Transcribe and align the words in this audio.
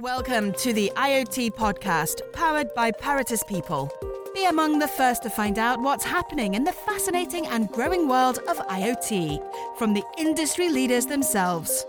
Welcome 0.00 0.52
to 0.58 0.74
the 0.74 0.92
IoT 0.94 1.54
podcast, 1.54 2.20
powered 2.34 2.74
by 2.74 2.90
Paratus 2.90 3.46
People. 3.46 3.90
Be 4.34 4.44
among 4.44 4.78
the 4.78 4.86
first 4.86 5.22
to 5.22 5.30
find 5.30 5.58
out 5.58 5.80
what's 5.80 6.04
happening 6.04 6.52
in 6.52 6.64
the 6.64 6.72
fascinating 6.72 7.46
and 7.46 7.70
growing 7.70 8.06
world 8.06 8.40
of 8.46 8.58
IoT 8.58 9.40
from 9.78 9.94
the 9.94 10.02
industry 10.18 10.68
leaders 10.68 11.06
themselves. 11.06 11.86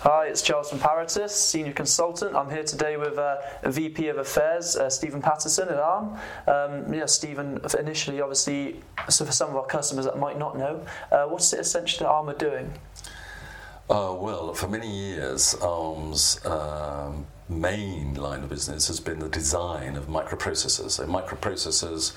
Hi, 0.00 0.26
it's 0.26 0.42
Charles 0.42 0.68
from 0.68 0.78
Paratus, 0.78 1.30
Senior 1.30 1.72
Consultant. 1.72 2.36
I'm 2.36 2.50
here 2.50 2.62
today 2.62 2.98
with 2.98 3.16
uh, 3.16 3.38
VP 3.64 4.08
of 4.08 4.18
Affairs, 4.18 4.76
uh, 4.76 4.90
Stephen 4.90 5.22
Pattison 5.22 5.70
at 5.70 5.78
ARM. 5.78 6.18
Um, 6.46 6.92
yeah, 6.92 7.06
Stephen, 7.06 7.58
initially, 7.78 8.20
obviously, 8.20 8.82
so 9.08 9.24
for 9.24 9.32
some 9.32 9.48
of 9.48 9.56
our 9.56 9.64
customers 9.64 10.04
that 10.04 10.18
might 10.18 10.38
not 10.38 10.58
know, 10.58 10.84
uh, 11.10 11.24
what's 11.24 11.54
it 11.54 11.60
essentially 11.60 12.04
that 12.04 12.10
ARM 12.10 12.28
are 12.28 12.34
doing? 12.34 12.70
Uh, 13.88 14.16
well, 14.18 14.52
for 14.52 14.66
many 14.66 14.90
years, 14.90 15.54
ARM's 15.62 16.44
um, 16.44 17.24
main 17.48 18.14
line 18.14 18.42
of 18.42 18.48
business 18.48 18.88
has 18.88 18.98
been 18.98 19.20
the 19.20 19.28
design 19.28 19.94
of 19.94 20.08
microprocessors. 20.08 20.90
So, 20.90 21.06
microprocessors, 21.06 22.12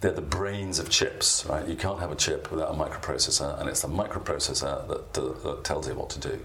they're 0.00 0.12
the 0.12 0.20
brains 0.20 0.78
of 0.78 0.90
chips, 0.90 1.44
right? 1.46 1.66
You 1.66 1.74
can't 1.74 1.98
have 1.98 2.12
a 2.12 2.14
chip 2.14 2.52
without 2.52 2.70
a 2.70 2.74
microprocessor, 2.74 3.58
and 3.58 3.68
it's 3.68 3.82
the 3.82 3.88
microprocessor 3.88 4.86
that, 4.86 5.12
that, 5.14 5.42
that 5.42 5.64
tells 5.64 5.88
you 5.88 5.94
what 5.94 6.08
to 6.10 6.20
do. 6.20 6.40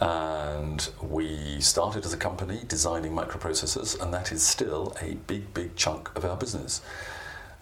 And 0.00 0.88
we 1.02 1.60
started 1.60 2.06
as 2.06 2.14
a 2.14 2.16
company 2.16 2.62
designing 2.66 3.12
microprocessors, 3.12 4.00
and 4.00 4.14
that 4.14 4.32
is 4.32 4.42
still 4.42 4.96
a 5.02 5.16
big, 5.26 5.52
big 5.52 5.76
chunk 5.76 6.10
of 6.16 6.24
our 6.24 6.38
business. 6.38 6.80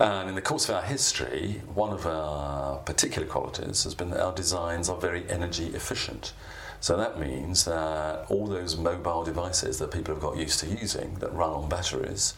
And 0.00 0.28
in 0.28 0.34
the 0.36 0.42
course 0.42 0.68
of 0.68 0.76
our 0.76 0.82
history, 0.82 1.60
one 1.74 1.92
of 1.92 2.06
our 2.06 2.78
particular 2.78 3.26
qualities 3.26 3.82
has 3.84 3.94
been 3.94 4.10
that 4.10 4.20
our 4.20 4.32
designs 4.32 4.88
are 4.88 4.96
very 4.96 5.28
energy 5.28 5.66
efficient. 5.68 6.32
So 6.80 6.96
that 6.96 7.18
means 7.18 7.64
that 7.64 8.26
all 8.28 8.46
those 8.46 8.76
mobile 8.76 9.24
devices 9.24 9.78
that 9.78 9.90
people 9.90 10.14
have 10.14 10.22
got 10.22 10.36
used 10.36 10.60
to 10.60 10.66
using 10.68 11.14
that 11.14 11.32
run 11.32 11.50
on 11.50 11.68
batteries, 11.68 12.34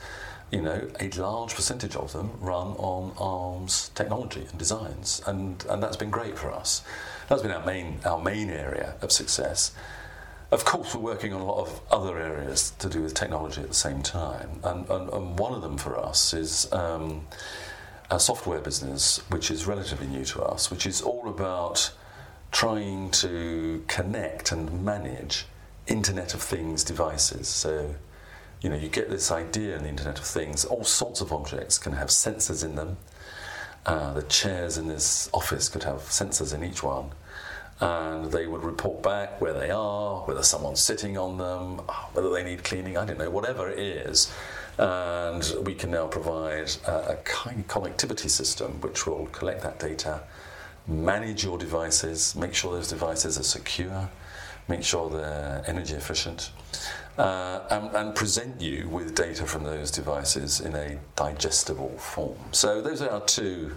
you 0.50 0.62
know, 0.62 0.89
a 0.98 1.11
large 1.11 1.55
percentage 1.55 1.94
of 1.94 2.12
them 2.14 2.30
run 2.41 2.69
on 2.78 3.12
ARM's 3.19 3.91
technology 3.91 4.47
and 4.48 4.58
designs, 4.58 5.20
and, 5.27 5.64
and 5.69 5.83
that's 5.83 5.98
been 5.98 6.11
great 6.11 6.39
for 6.39 6.50
us. 6.50 6.83
That's 7.28 7.42
been 7.42 7.52
our 7.52 7.64
main 7.64 8.00
our 8.05 8.20
main 8.20 8.50
area 8.50 8.95
of 9.02 9.12
success. 9.12 9.72
Of 10.51 10.65
course, 10.65 10.97
we're 10.97 11.01
working 11.01 11.33
on 11.33 11.41
a 11.41 11.45
lot 11.45 11.59
of 11.59 11.81
other 11.93 12.19
areas 12.19 12.73
to 12.81 12.89
do 12.89 13.03
with 13.03 13.15
technology 13.15 13.61
at 13.61 13.69
the 13.69 13.75
same 13.75 14.03
time, 14.03 14.59
and, 14.65 14.89
and, 14.91 15.09
and 15.11 15.39
one 15.39 15.53
of 15.53 15.62
them 15.62 15.79
for 15.79 15.97
us 15.97 16.34
is 16.34 16.70
um, 16.73 17.29
a 18.11 18.19
software 18.19 18.61
business, 18.61 19.19
which 19.31 19.48
is 19.53 19.67
relatively 19.69 20.09
new 20.09 20.25
to 20.25 20.42
us, 20.42 20.69
which 20.69 20.87
is 20.87 21.03
all 21.03 21.29
about 21.29 21.92
trying 22.51 23.12
to 23.12 23.84
connect 23.87 24.51
and 24.51 24.84
manage 24.84 25.47
Internet 25.87 26.34
of 26.34 26.42
Things 26.42 26.83
devices. 26.83 27.47
So, 27.47 27.95
you 28.61 28.70
know, 28.70 28.77
you 28.77 28.89
get 28.89 29.09
this 29.09 29.31
idea 29.31 29.77
in 29.77 29.85
the 29.85 29.89
Internet 29.89 30.19
of 30.19 30.25
Things, 30.25 30.64
all 30.64 30.83
sorts 30.83 31.20
of 31.20 31.33
objects 31.33 31.79
can 31.79 31.92
have 31.92 32.09
sensors 32.09 32.64
in 32.64 32.75
them. 32.75 32.97
Uh, 33.87 34.14
the 34.14 34.23
chairs 34.23 34.77
in 34.77 34.89
this 34.89 35.31
office 35.33 35.69
could 35.69 35.85
have 35.85 36.01
sensors 36.01 36.53
in 36.53 36.64
each 36.64 36.83
one 36.83 37.12
and 37.81 38.31
they 38.31 38.47
would 38.47 38.62
report 38.62 39.03
back 39.03 39.41
where 39.41 39.55
they 39.55 39.70
are, 39.70 40.20
whether 40.27 40.42
someone's 40.42 40.81
sitting 40.81 41.17
on 41.17 41.39
them, 41.39 41.78
whether 42.12 42.31
they 42.31 42.42
need 42.42 42.62
cleaning, 42.62 42.97
I 42.97 43.06
don't 43.06 43.19
know, 43.19 43.31
whatever 43.31 43.70
it 43.70 43.78
is. 43.78 44.33
And 44.78 45.45
we 45.64 45.75
can 45.75 45.91
now 45.91 46.06
provide 46.06 46.70
a, 46.86 47.12
a 47.12 47.17
kind 47.25 47.61
of 47.61 47.67
connectivity 47.67 48.31
system 48.31 48.81
which 48.81 49.06
will 49.06 49.27
collect 49.27 49.62
that 49.62 49.78
data, 49.78 50.23
manage 50.86 51.45
your 51.45 51.58
devices, 51.58 52.36
make 52.36 52.55
sure 52.55 52.73
those 52.73 52.89
devices 52.89 53.39
are 53.39 53.45
secure, 53.45 54.11
make 54.69 54.83
sure 54.83 55.08
they're 55.08 55.62
energy 55.67 55.95
efficient, 55.95 56.53
uh, 57.19 57.61
and, 57.70 57.95
and, 57.95 58.14
present 58.14 58.61
you 58.61 58.89
with 58.89 59.14
data 59.14 59.45
from 59.45 59.64
those 59.64 59.91
devices 59.91 60.61
in 60.61 60.75
a 60.75 60.98
digestible 61.17 61.91
form. 61.98 62.39
So 62.53 62.81
those 62.81 63.03
are 63.03 63.11
our 63.11 63.20
two 63.25 63.73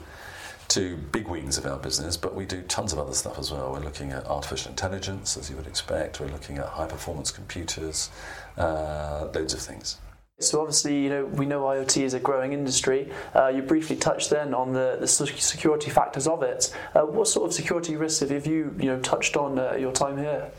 two 0.74 0.98
big 1.12 1.28
wings 1.28 1.60
of 1.60 1.68
our 1.68 1.78
business, 1.78 2.18
but 2.18 2.34
we 2.34 2.46
do 2.46 2.64
tons 2.64 2.94
of 2.94 2.98
other 2.98 3.14
stuff 3.14 3.38
as 3.38 3.52
well. 3.52 3.72
We're 3.72 3.82
looking 3.82 4.12
at 4.12 4.26
artificial 4.26 4.72
intelligence, 4.72 5.38
as 5.38 5.48
you 5.48 5.56
would 5.56 5.68
expect. 5.68 6.20
We're 6.20 6.32
looking 6.32 6.58
at 6.58 6.66
high 6.66 6.88
performance 6.88 7.30
computers, 7.30 8.10
uh, 8.58 9.28
loads 9.36 9.54
of 9.54 9.60
things. 9.60 10.00
So 10.40 10.62
obviously, 10.62 11.00
you 11.00 11.10
know, 11.10 11.26
we 11.26 11.46
know 11.46 11.62
IoT 11.62 12.02
is 12.02 12.16
a 12.16 12.20
growing 12.20 12.54
industry. 12.54 13.12
Uh, 13.36 13.50
you 13.50 13.62
briefly 13.62 13.96
touched 13.96 14.32
then 14.32 14.56
on 14.56 14.74
the, 14.74 14.98
the 15.00 15.08
security 15.08 15.92
factors 15.92 16.28
of 16.28 16.42
it. 16.42 16.76
Uh, 16.96 17.02
what 17.02 17.28
sort 17.28 17.48
of 17.48 17.54
security 17.54 17.96
risks 17.96 18.28
have 18.28 18.48
you, 18.48 18.76
you 18.80 18.88
know, 18.88 19.00
touched 19.02 19.38
on 19.38 19.60
uh, 19.60 19.76
your 19.76 19.92
time 19.92 20.18
here? 20.18 20.50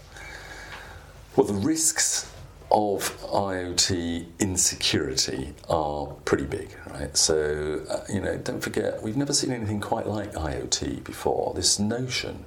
Well, 1.34 1.48
the 1.48 1.54
risks 1.54 2.32
of 2.70 3.16
IoT 3.22 4.26
insecurity 4.38 5.54
are 5.68 6.06
pretty 6.24 6.44
big, 6.44 6.76
right? 6.90 7.16
So, 7.16 7.84
uh, 7.88 8.00
you 8.12 8.20
know, 8.20 8.36
don't 8.38 8.60
forget, 8.60 9.02
we've 9.02 9.16
never 9.16 9.32
seen 9.32 9.52
anything 9.52 9.80
quite 9.80 10.06
like 10.06 10.32
IoT 10.32 11.04
before. 11.04 11.52
This 11.54 11.78
notion 11.78 12.44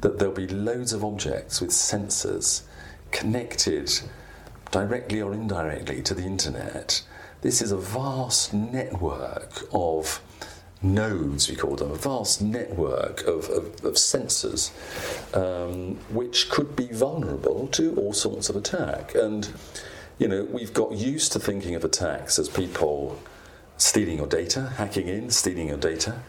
that 0.00 0.18
there'll 0.18 0.34
be 0.34 0.46
loads 0.46 0.92
of 0.92 1.04
objects 1.04 1.60
with 1.60 1.70
sensors 1.70 2.62
connected 3.10 3.90
directly 4.70 5.20
or 5.20 5.32
indirectly 5.32 6.02
to 6.02 6.14
the 6.14 6.24
internet. 6.24 7.02
This 7.40 7.62
is 7.62 7.72
a 7.72 7.76
vast 7.76 8.52
network 8.52 9.64
of 9.72 10.20
nodes, 10.94 11.48
we 11.48 11.56
call 11.56 11.76
them, 11.76 11.90
a 11.90 11.96
vast 11.96 12.40
network 12.40 13.22
of, 13.22 13.48
of, 13.50 13.66
of 13.84 13.94
sensors 13.94 14.70
um, 15.36 15.96
which 16.10 16.48
could 16.48 16.74
be 16.74 16.86
vulnerable 16.86 17.68
to 17.68 17.94
all 17.96 18.12
sorts 18.12 18.48
of 18.48 18.56
attack. 18.56 19.14
And, 19.14 19.48
you 20.18 20.28
know, 20.28 20.44
we've 20.44 20.72
got 20.72 20.92
used 20.92 21.32
to 21.32 21.40
thinking 21.40 21.74
of 21.74 21.84
attacks 21.84 22.38
as 22.38 22.48
people 22.48 23.18
stealing 23.76 24.18
your 24.18 24.26
data, 24.26 24.72
hacking 24.76 25.08
in, 25.08 25.30
stealing 25.30 25.68
your 25.68 25.76
data. 25.76 26.22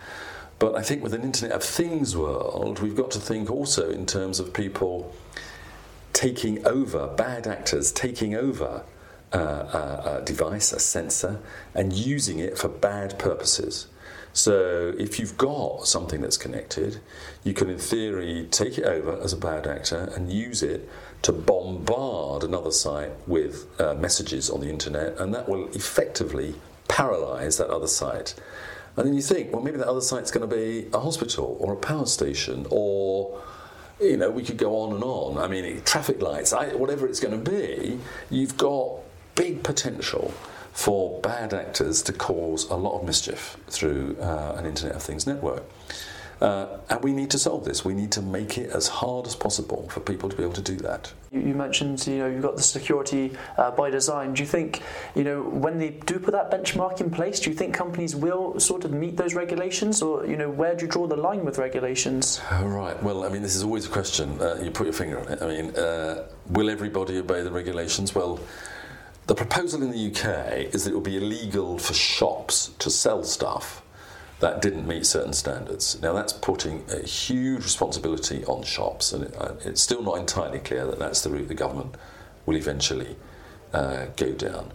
But 0.59 0.75
I 0.75 0.81
think 0.81 1.03
with 1.03 1.13
an 1.13 1.22
Internet 1.22 1.56
of 1.56 1.63
Things 1.63 2.18
world, 2.18 2.79
we've 2.79 2.95
got 2.95 3.12
to 3.12 3.19
think 3.19 3.50
also 3.51 3.89
in 3.89 4.06
terms 4.06 4.39
of 4.39 4.53
people 4.53 5.13
taking 6.13 6.66
over, 6.66 7.07
bad 7.07 7.45
actors 7.45 7.91
taking 7.91 8.34
over 8.34 8.84
a, 9.31 10.19
a 10.19 10.21
device, 10.25 10.71
a 10.73 10.79
sensor, 10.79 11.39
and 11.73 11.93
using 11.93 12.39
it 12.39 12.57
for 12.57 12.67
bad 12.67 13.19
purposes. 13.19 13.88
So 14.33 14.93
if 14.99 15.19
you've 15.19 15.38
got 15.38 15.88
something 15.88 16.21
that's 16.21 16.38
connected, 16.38 16.99
you 17.43 17.53
can 17.53 17.69
in 17.69 17.79
theory 17.79 18.47
take 18.51 18.77
it 18.77 18.85
over 18.85 19.19
as 19.21 19.33
a 19.33 19.38
bad 19.38 19.65
actor 19.65 20.11
and 20.15 20.31
use 20.31 20.61
it 20.61 20.88
to 21.23 21.31
bombard 21.31 22.43
another 22.43 22.71
site 22.71 23.11
with 23.27 23.67
uh, 23.81 23.95
messages 23.95 24.49
on 24.49 24.59
the 24.59 24.69
internet, 24.69 25.19
and 25.19 25.33
that 25.33 25.49
will 25.49 25.67
effectively 25.69 26.53
paralyze 26.88 27.57
that 27.57 27.69
other 27.69 27.88
site. 27.88 28.35
And 28.95 29.07
then 29.07 29.13
you 29.15 29.21
think, 29.21 29.51
well, 29.51 29.61
maybe 29.61 29.77
that 29.77 29.88
other 29.88 30.01
site's 30.01 30.31
going 30.31 30.47
to 30.47 30.55
be 30.55 30.88
a 30.94 30.99
hospital 30.99 31.57
or 31.59 31.73
a 31.73 31.77
power 31.77 32.05
station 32.05 32.65
or 32.69 33.41
you 33.99 34.17
know, 34.17 34.29
we 34.29 34.44
could 34.44 34.57
go 34.57 34.81
on 34.81 34.94
and 34.94 35.03
on. 35.03 35.38
I 35.38 35.47
mean, 35.47 35.81
traffic 35.83 36.21
lights, 36.21 36.53
I, 36.53 36.75
whatever 36.75 37.07
it's 37.07 37.19
going 37.19 37.44
to 37.44 37.51
be, 37.51 37.99
you've 38.29 38.57
got 38.57 38.99
big 39.38 39.64
potential 39.64 40.34
for 40.74 41.22
bad 41.22 41.53
actors 41.53 42.02
to 42.03 42.14
cause 42.14 42.70
a 42.70 42.75
lot 42.75 43.00
of 43.00 43.06
mischief 43.06 43.58
through 43.68 44.18
uh, 44.20 44.56
an 44.58 44.66
Internet 44.66 44.96
of 44.96 45.02
Things 45.02 45.25
network. 45.25 45.64
Uh, 46.40 46.78
and 46.92 47.03
we 47.03 47.14
need 47.14 47.31
to 47.31 47.40
solve 47.40 47.66
this. 47.66 47.84
We 47.84 47.96
need 47.96 48.12
to 48.12 48.22
make 48.22 48.59
it 48.59 48.70
as 48.70 48.88
hard 48.88 49.25
as 49.25 49.36
possible 49.36 49.90
for 49.90 50.02
people 50.02 50.30
to 50.30 50.36
be 50.36 50.44
able 50.44 50.53
to 50.53 50.62
do 50.62 50.75
that. 50.78 51.12
You, 51.31 51.40
you 51.40 51.56
mentioned, 51.56 52.06
you 52.06 52.20
know, 52.20 52.28
you've 52.28 52.44
got 52.44 52.58
the 52.58 52.62
security 52.62 53.36
uh, 53.58 53.72
by 53.72 53.90
design. 53.90 54.36
Do 54.36 54.44
you 54.44 54.48
think, 54.48 54.84
you 55.16 55.24
know, 55.24 55.42
when 55.42 55.80
they 55.80 55.90
do 55.90 56.19
put 56.19 56.34
that 56.34 56.52
benchmark 56.52 57.02
in 57.02 57.09
place, 57.09 57.40
do 57.40 57.50
you 57.50 57.56
think 57.56 57.74
companies 57.74 58.16
will 58.16 58.59
sort 58.59 58.86
of 58.86 58.92
meet 58.92 59.18
those 59.18 59.34
regulations, 59.34 60.04
or 60.04 60.28
you 60.28 60.38
know, 60.38 60.50
where 60.50 60.75
do 60.75 60.86
you 60.86 60.92
draw 60.92 61.08
the 61.08 61.18
line 61.18 61.44
with 61.44 61.58
regulations? 61.58 62.40
Right. 62.62 63.02
Well, 63.02 63.25
I 63.25 63.30
mean, 63.30 63.42
this 63.42 63.56
is 63.56 63.64
always 63.64 63.88
a 63.88 63.90
question. 63.90 64.40
Uh, 64.40 64.59
you 64.62 64.69
put 64.69 64.86
your 64.86 64.94
finger 64.94 65.19
on 65.19 65.28
it. 65.30 65.42
I 65.42 65.48
mean, 65.48 65.75
uh, 65.75 66.28
will 66.50 66.69
everybody 66.69 67.18
obey 67.18 67.42
the 67.42 67.52
regulations? 67.52 68.14
Well. 68.14 68.40
The 69.27 69.35
proposal 69.35 69.83
in 69.83 69.91
the 69.91 70.07
UK 70.07 70.74
is 70.74 70.85
that 70.85 70.91
it 70.91 70.94
will 70.94 71.01
be 71.01 71.18
illegal 71.18 71.77
for 71.79 71.94
shops 71.94 72.71
to 72.79 72.89
sell 72.89 73.24
stuff 73.24 73.83
that 74.39 74.62
didn't 74.62 74.88
meet 74.88 75.06
certain 75.06 75.33
standards. 75.33 76.01
Now, 76.01 76.13
that's 76.13 76.31
putting 76.31 76.85
a 76.89 77.06
huge 77.06 77.63
responsibility 77.63 78.45
on 78.45 78.63
shops, 78.63 79.12
and 79.12 79.25
it's 79.65 79.81
still 79.81 80.01
not 80.01 80.18
entirely 80.18 80.59
clear 80.59 80.85
that 80.85 80.97
that's 80.97 81.21
the 81.21 81.29
route 81.29 81.50
the 81.50 81.56
government 81.56 81.95
will 82.45 82.56
eventually 82.56 83.18
uh, 83.74 84.06
go 84.15 84.31
down. 84.31 84.71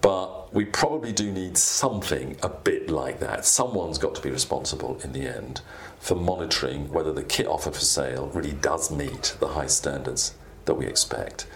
But 0.00 0.54
we 0.54 0.64
probably 0.64 1.12
do 1.12 1.30
need 1.30 1.58
something 1.58 2.38
a 2.42 2.48
bit 2.48 2.88
like 2.88 3.20
that. 3.20 3.44
Someone's 3.44 3.98
got 3.98 4.14
to 4.14 4.22
be 4.22 4.30
responsible 4.30 4.98
in 5.04 5.12
the 5.12 5.26
end 5.28 5.60
for 6.00 6.14
monitoring 6.14 6.90
whether 6.90 7.12
the 7.12 7.22
kit 7.22 7.46
offered 7.46 7.74
for 7.74 7.80
sale 7.80 8.30
really 8.32 8.52
does 8.52 8.90
meet 8.90 9.36
the 9.38 9.48
high 9.48 9.66
standards 9.66 10.34
that 10.64 10.74
we 10.74 10.86
expect. 10.86 11.46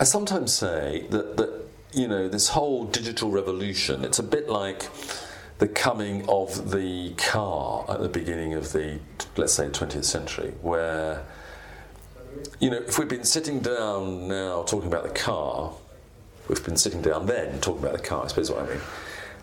I 0.00 0.04
sometimes 0.04 0.50
say 0.50 1.06
that, 1.10 1.36
that 1.36 1.68
you 1.92 2.08
know 2.08 2.26
this 2.26 2.48
whole 2.48 2.86
digital 2.86 3.30
revolution. 3.30 4.02
It's 4.02 4.18
a 4.18 4.22
bit 4.22 4.48
like 4.48 4.88
the 5.58 5.68
coming 5.68 6.26
of 6.26 6.70
the 6.70 7.12
car 7.18 7.84
at 7.86 8.00
the 8.00 8.08
beginning 8.08 8.54
of 8.54 8.72
the 8.72 8.98
let's 9.36 9.52
say 9.52 9.68
20th 9.68 10.04
century, 10.04 10.54
where 10.62 11.22
you 12.60 12.70
know, 12.70 12.78
if 12.78 12.98
we've 12.98 13.08
been 13.08 13.24
sitting 13.24 13.60
down 13.60 14.26
now 14.26 14.62
talking 14.62 14.88
about 14.88 15.02
the 15.02 15.10
car, 15.10 15.74
we've 16.48 16.64
been 16.64 16.76
sitting 16.76 17.02
down 17.02 17.26
then 17.26 17.60
talking 17.60 17.82
about 17.82 17.92
the 17.92 18.02
car, 18.02 18.24
I 18.24 18.28
suppose 18.28 18.50
what 18.50 18.62
I 18.62 18.68
mean. 18.68 18.80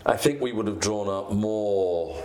I 0.06 0.16
think 0.16 0.40
we 0.40 0.50
would 0.50 0.66
have 0.66 0.80
drawn 0.80 1.08
up 1.08 1.30
more 1.32 2.20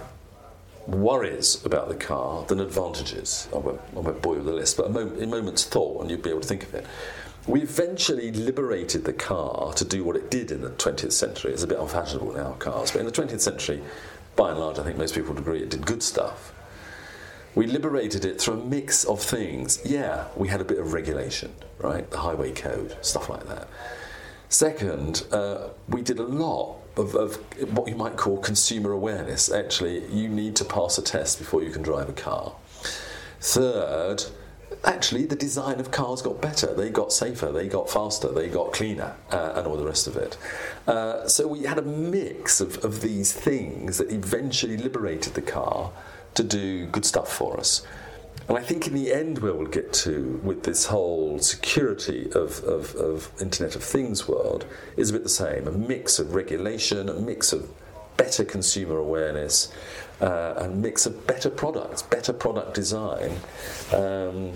worries 0.87 1.63
about 1.65 1.87
the 1.87 1.95
car 1.95 2.45
than 2.45 2.59
advantages. 2.59 3.47
I 3.53 3.57
won't, 3.57 3.81
I 3.95 3.99
won't 3.99 4.21
bore 4.23 4.33
you 4.35 4.39
with 4.39 4.47
the 4.47 4.53
list, 4.53 4.77
but 4.77 4.87
a, 4.87 4.89
moment, 4.89 5.21
a 5.21 5.27
moment's 5.27 5.65
thought 5.65 6.01
and 6.01 6.09
you'd 6.09 6.23
be 6.23 6.29
able 6.29 6.41
to 6.41 6.47
think 6.47 6.63
of 6.63 6.73
it. 6.73 6.85
We 7.45 7.61
eventually 7.61 8.31
liberated 8.31 9.03
the 9.03 9.13
car 9.13 9.73
to 9.73 9.83
do 9.83 10.03
what 10.03 10.15
it 10.15 10.31
did 10.31 10.51
in 10.51 10.61
the 10.61 10.69
20th 10.69 11.11
century. 11.11 11.51
It's 11.51 11.63
a 11.63 11.67
bit 11.67 11.77
unfashionable 11.77 12.33
now, 12.33 12.53
cars, 12.53 12.91
but 12.91 12.99
in 12.99 13.05
the 13.05 13.11
20th 13.11 13.41
century, 13.41 13.81
by 14.35 14.51
and 14.51 14.59
large, 14.59 14.79
I 14.79 14.83
think 14.83 14.97
most 14.97 15.13
people 15.13 15.33
would 15.33 15.41
agree 15.41 15.61
it 15.61 15.69
did 15.69 15.85
good 15.85 16.01
stuff. 16.01 16.53
We 17.53 17.67
liberated 17.67 18.25
it 18.25 18.41
through 18.41 18.61
a 18.61 18.65
mix 18.65 19.03
of 19.03 19.21
things. 19.21 19.79
Yeah, 19.85 20.27
we 20.35 20.47
had 20.47 20.61
a 20.61 20.65
bit 20.65 20.79
of 20.79 20.93
regulation, 20.93 21.53
right? 21.79 22.09
The 22.09 22.17
highway 22.17 22.51
code, 22.51 22.97
stuff 23.01 23.29
like 23.29 23.45
that. 23.47 23.67
Second, 24.49 25.25
uh, 25.31 25.69
we 25.89 26.01
did 26.01 26.19
a 26.19 26.23
lot 26.23 26.77
of, 26.95 27.13
of, 27.15 27.35
what 27.75 27.89
you 27.89 27.95
might 27.95 28.15
call 28.15 28.37
consumer 28.37 28.91
awareness. 28.91 29.51
Actually, 29.51 30.05
you 30.07 30.29
need 30.29 30.55
to 30.55 30.65
pass 30.65 30.97
a 30.97 31.01
test 31.01 31.39
before 31.39 31.61
you 31.61 31.71
can 31.71 31.81
drive 31.81 32.07
a 32.07 32.13
car. 32.13 32.53
Third, 33.41 34.23
actually, 34.83 35.25
the 35.25 35.35
design 35.35 35.79
of 35.79 35.91
cars 35.91 36.21
got 36.21 36.41
better. 36.41 36.73
They 36.73 36.89
got 36.89 37.11
safer, 37.11 37.51
they 37.51 37.67
got 37.67 37.89
faster, 37.89 38.29
they 38.31 38.49
got 38.49 38.73
cleaner, 38.73 39.15
uh, 39.31 39.53
and 39.55 39.67
all 39.67 39.77
the 39.77 39.85
rest 39.85 40.07
of 40.07 40.15
it. 40.17 40.37
Uh, 40.87 41.27
so 41.27 41.47
we 41.47 41.63
had 41.63 41.77
a 41.77 41.83
mix 41.83 42.61
of, 42.61 42.83
of 42.83 43.01
these 43.01 43.31
things 43.31 43.97
that 43.97 44.11
eventually 44.11 44.77
liberated 44.77 45.33
the 45.33 45.41
car 45.41 45.91
to 46.35 46.43
do 46.43 46.85
good 46.87 47.05
stuff 47.05 47.31
for 47.31 47.59
us. 47.59 47.85
And 48.49 48.57
I 48.57 48.61
think 48.61 48.87
in 48.87 48.93
the 48.93 49.13
end, 49.13 49.39
where 49.39 49.53
we'll 49.53 49.67
get 49.67 49.93
to 49.93 50.41
with 50.43 50.63
this 50.63 50.85
whole 50.85 51.39
security 51.39 52.29
of, 52.35 52.61
of, 52.63 52.93
of, 52.95 53.31
Internet 53.39 53.75
of 53.75 53.83
Things 53.83 54.27
world 54.27 54.65
is 54.97 55.09
a 55.09 55.13
bit 55.13 55.23
the 55.23 55.29
same 55.29 55.67
a 55.67 55.71
mix 55.71 56.19
of 56.19 56.35
regulation, 56.35 57.07
a 57.07 57.13
mix 57.13 57.53
of 57.53 57.69
better 58.17 58.43
consumer 58.43 58.97
awareness, 58.97 59.71
uh, 60.21 60.53
a 60.57 60.67
mix 60.69 61.05
of 61.05 61.27
better 61.27 61.49
products, 61.49 62.01
better 62.01 62.33
product 62.33 62.73
design. 62.73 63.31
Um, 63.93 64.53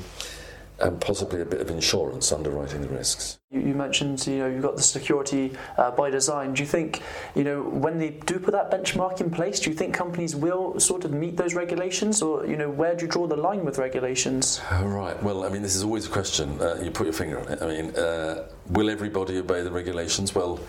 and 0.79 1.01
possibly 1.01 1.41
a 1.41 1.45
bit 1.45 1.59
of 1.59 1.71
insurance 1.71 2.31
underwriting 2.31 2.81
the 2.81 2.87
risks. 2.89 3.39
You, 3.49 3.61
you 3.61 3.73
mentioned, 3.73 4.25
you 4.27 4.37
know, 4.39 4.47
you've 4.47 4.61
got 4.61 4.75
the 4.75 4.83
security 4.83 5.53
uh, 5.77 5.91
by 5.91 6.09
design. 6.09 6.53
Do 6.53 6.61
you 6.61 6.67
think, 6.67 7.01
you 7.35 7.43
know, 7.43 7.63
when 7.63 7.97
they 7.97 8.11
do 8.11 8.39
put 8.39 8.51
that 8.51 8.69
benchmark 8.69 9.19
in 9.19 9.31
place, 9.31 9.59
do 9.59 9.69
you 9.69 9.75
think 9.75 9.93
companies 9.93 10.35
will 10.35 10.79
sort 10.79 11.03
of 11.05 11.11
meet 11.11 11.35
those 11.35 11.55
regulations, 11.55 12.21
or 12.21 12.45
you 12.45 12.57
know, 12.57 12.69
where 12.69 12.95
do 12.95 13.05
you 13.05 13.11
draw 13.11 13.25
the 13.25 13.35
line 13.35 13.65
with 13.65 13.77
regulations? 13.77 14.61
Right. 14.71 15.21
Well, 15.23 15.43
I 15.45 15.49
mean, 15.49 15.63
this 15.63 15.75
is 15.75 15.83
always 15.83 16.05
a 16.05 16.09
question. 16.09 16.61
Uh, 16.61 16.79
you 16.83 16.91
put 16.91 17.05
your 17.05 17.13
finger 17.13 17.39
on 17.39 17.47
it. 17.47 17.61
I 17.61 17.67
mean, 17.67 17.95
uh, 17.95 18.47
will 18.69 18.89
everybody 18.89 19.37
obey 19.37 19.61
the 19.63 19.71
regulations? 19.71 20.35
Well. 20.35 20.59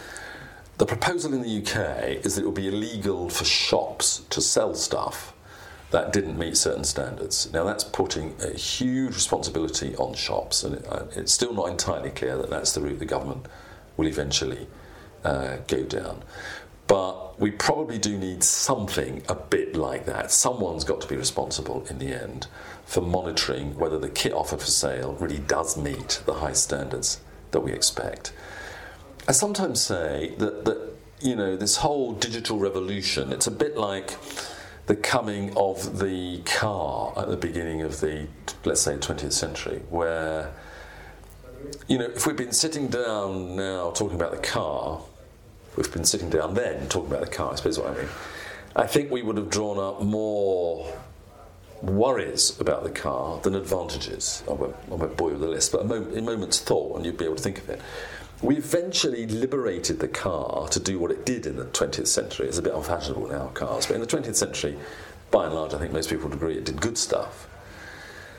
The 0.79 0.87
proposal 0.87 1.35
in 1.35 1.43
the 1.43 1.59
UK 1.59 2.25
is 2.25 2.37
that 2.37 2.43
it 2.43 2.45
will 2.45 2.53
be 2.53 2.69
illegal 2.69 3.29
for 3.31 3.45
shops 3.45 4.23
to 4.31 4.41
sell 4.41 4.75
stuff 4.75 5.35
that 5.91 6.13
didn't 6.13 6.39
meet 6.39 6.57
certain 6.57 6.85
standards. 6.85 7.53
Now, 7.53 7.65
that's 7.65 7.83
putting 7.83 8.37
a 8.41 8.57
huge 8.57 9.15
responsibility 9.15 9.97
on 9.97 10.15
shops, 10.15 10.63
and 10.63 10.87
uh, 10.87 11.07
it's 11.17 11.33
still 11.33 11.53
not 11.53 11.69
entirely 11.69 12.11
clear 12.11 12.37
that 12.37 12.49
that's 12.49 12.73
the 12.73 12.81
route 12.81 13.01
the 13.01 13.07
government 13.07 13.47
will 13.97 14.07
eventually 14.07 14.69
uh, 15.25 15.57
go 15.67 15.83
down. 15.83 16.23
But 16.87 17.41
we 17.41 17.51
probably 17.51 17.99
do 17.99 18.17
need 18.17 18.45
something 18.45 19.25
a 19.29 19.35
bit 19.35 19.75
like 19.75 20.07
that. 20.07 20.31
Someone's 20.31 20.85
got 20.85 21.01
to 21.01 21.09
be 21.09 21.17
responsible 21.17 21.85
in 21.91 21.99
the 21.99 22.15
end 22.15 22.47
for 22.87 23.01
monitoring 23.01 23.77
whether 23.77 23.99
the 23.99 24.09
kit 24.09 24.33
offered 24.33 24.61
for 24.61 24.67
sale 24.67 25.15
really 25.15 25.39
does 25.39 25.77
meet 25.77 26.23
the 26.25 26.35
high 26.35 26.53
standards 26.53 27.21
that 27.51 27.61
we 27.61 27.73
expect. 27.73 28.33
I 29.29 29.33
sometimes 29.33 29.83
say 29.83 30.35
that, 30.39 30.65
that 30.65 30.97
you 31.21 31.37
know, 31.37 31.55
this 31.55 31.77
whole 31.77 32.15
digital 32.15 32.59
revolution, 32.59 33.31
it's 33.31 33.47
a 33.47 33.51
bit 33.51 33.77
like 33.77 34.17
the 34.87 34.97
coming 34.97 35.55
of 35.55 35.99
the 35.99 36.39
car 36.47 37.13
at 37.15 37.29
the 37.29 37.37
beginning 37.37 37.83
of 37.83 38.01
the, 38.01 38.27
let's 38.65 38.81
say, 38.81 38.97
20th 38.97 39.35
century, 39.35 39.83
where, 39.91 40.51
you 41.89 41.99
know, 41.99 42.07
if 42.07 42.27
we've 42.27 42.39
been 42.39 42.53
sitting 42.53 42.89
down 42.89 43.55
now 43.55 43.91
talking 43.91 44.17
about 44.17 44.31
the 44.31 44.39
car, 44.39 45.03
we've 45.77 45.93
been 45.93 46.05
sitting 46.07 46.31
down 46.31 46.55
then 46.55 46.89
talking 46.89 47.11
about 47.11 47.21
the 47.21 47.31
car, 47.31 47.53
I 47.53 47.57
suppose 47.57 47.79
what 47.79 47.89
I 47.91 47.99
mean. 47.99 48.09
I 48.77 48.87
think 48.87 49.11
we 49.11 49.21
would 49.21 49.37
have 49.37 49.51
drawn 49.51 49.79
up 49.79 50.01
more 50.01 50.91
worries 51.83 52.59
about 52.59 52.83
the 52.83 52.91
car 52.91 53.41
than 53.43 53.55
advantages. 53.55 54.43
I 54.49 54.55
won't, 54.55 54.77
I 54.91 54.95
won't 54.95 55.19
bore 55.19 55.29
you 55.29 55.35
with 55.35 55.43
the 55.43 55.49
list, 55.49 55.73
but 55.73 55.83
a, 55.83 55.85
moment, 55.85 56.17
a 56.17 56.23
moment's 56.23 56.61
thought 56.61 56.97
and 56.97 57.05
you'd 57.05 57.19
be 57.19 57.27
able 57.27 57.37
to 57.37 57.43
think 57.43 57.59
of 57.59 57.69
it. 57.69 57.83
We 58.41 58.57
eventually 58.57 59.27
liberated 59.27 59.99
the 59.99 60.09
car 60.09 60.69
to 60.69 60.79
do 60.79 60.99
what 60.99 61.11
it 61.11 61.27
did 61.27 61.45
in 61.45 61.57
the 61.57 61.65
20th 61.65 62.07
century. 62.07 62.47
It's 62.47 62.59
a 62.59 62.63
bit 62.63 62.73
unfashionable 62.73 63.29
now, 63.29 63.49
cars, 63.49 63.87
but 63.87 63.95
in 63.95 64.01
the 64.01 64.07
20th 64.07 64.37
century, 64.37 64.79
by 65.31 65.47
and 65.47 65.55
large, 65.55 65.75
I 65.75 65.79
think 65.79 65.93
most 65.93 66.09
people 66.09 66.29
would 66.29 66.35
agree 66.37 66.57
it 66.57 66.65
did 66.65 66.81
good 66.81 66.97
stuff. 66.97 67.49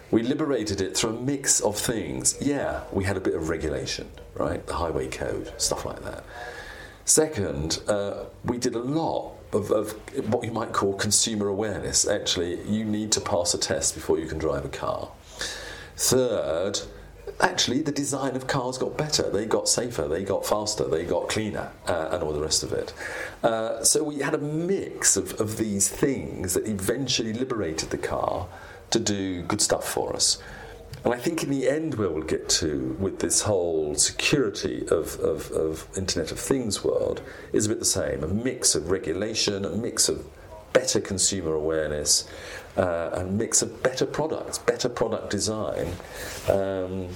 We 0.10 0.24
liberated 0.24 0.82
it 0.82 0.96
through 0.98 1.18
a 1.18 1.22
mix 1.22 1.60
of 1.60 1.78
things. 1.78 2.38
Yeah, 2.42 2.84
we 2.92 3.04
had 3.04 3.18
a 3.18 3.20
bit 3.20 3.36
of 3.36 3.50
regulation, 3.50 4.10
right? 4.36 4.66
The 4.66 4.76
highway 4.76 5.08
code, 5.08 5.54
stuff 5.58 5.86
like 5.86 6.02
that. 6.04 6.24
Second, 7.06 7.82
uh, 7.88 8.26
we 8.46 8.58
did 8.58 8.76
a 8.76 8.80
lot 8.80 9.34
of, 9.52 9.72
of, 9.72 9.92
what 10.32 10.46
you 10.46 10.52
might 10.52 10.72
call 10.72 10.94
consumer 10.94 11.48
awareness. 11.48 12.08
Actually, 12.08 12.62
you 12.70 12.86
need 12.86 13.12
to 13.12 13.22
pass 13.22 13.54
a 13.54 13.58
test 13.58 13.96
before 13.96 14.18
you 14.18 14.28
can 14.28 14.38
drive 14.38 14.64
a 14.64 14.70
car. 14.70 15.10
Third, 15.98 16.80
actually 17.42 17.82
the 17.82 17.92
design 17.92 18.36
of 18.36 18.48
cars 18.48 18.78
got 18.78 18.98
better. 18.98 19.30
They 19.30 19.46
got 19.46 19.68
safer, 19.68 20.08
they 20.08 20.24
got 20.24 20.46
faster, 20.46 20.86
they 20.86 21.06
got 21.06 21.30
cleaner, 21.30 21.72
uh, 21.88 22.10
and 22.12 22.24
all 22.24 22.34
the 22.34 22.42
rest 22.42 22.64
of 22.64 22.74
it. 22.74 22.94
Uh, 23.44 23.84
so 23.84 24.04
we 24.04 24.20
had 24.20 24.34
a 24.34 24.40
mix 24.40 25.16
of, 25.18 25.40
of 25.40 25.58
these 25.58 25.88
things 25.88 26.54
that 26.54 26.68
eventually 26.68 27.34
liberated 27.34 27.90
the 27.90 27.98
car 27.98 28.48
to 28.92 29.00
do 29.00 29.42
good 29.44 29.62
stuff 29.62 29.88
for 29.88 30.16
us. 30.16 30.42
And 31.06 31.14
I 31.14 31.18
think 31.18 31.44
in 31.44 31.50
the 31.50 31.70
end, 31.70 31.96
where 31.96 32.10
we'll 32.10 32.24
get 32.24 32.50
to 32.50 32.98
with 33.00 33.20
this 33.20 33.42
whole 33.42 33.96
security 33.96 34.86
of, 34.92 35.18
of, 35.20 35.50
of 35.52 35.88
Internet 35.96 36.32
of 36.32 36.40
Things 36.40 36.84
world 36.84 37.22
is 37.54 37.66
a 37.66 37.70
bit 37.70 37.80
the 37.80 37.86
same 37.86 38.24
a 38.24 38.28
mix 38.28 38.76
of 38.76 38.92
regulation, 38.92 39.64
a 39.64 39.70
mix 39.70 40.10
of 40.10 40.26
better 40.74 41.00
consumer 41.00 41.54
awareness, 41.54 42.30
uh, 42.78 43.10
and 43.14 43.38
mix 43.38 43.62
of 43.62 43.84
better 43.84 44.06
products, 44.06 44.58
better 44.58 44.90
product 44.90 45.30
design. 45.30 45.88
Um, 46.50 47.10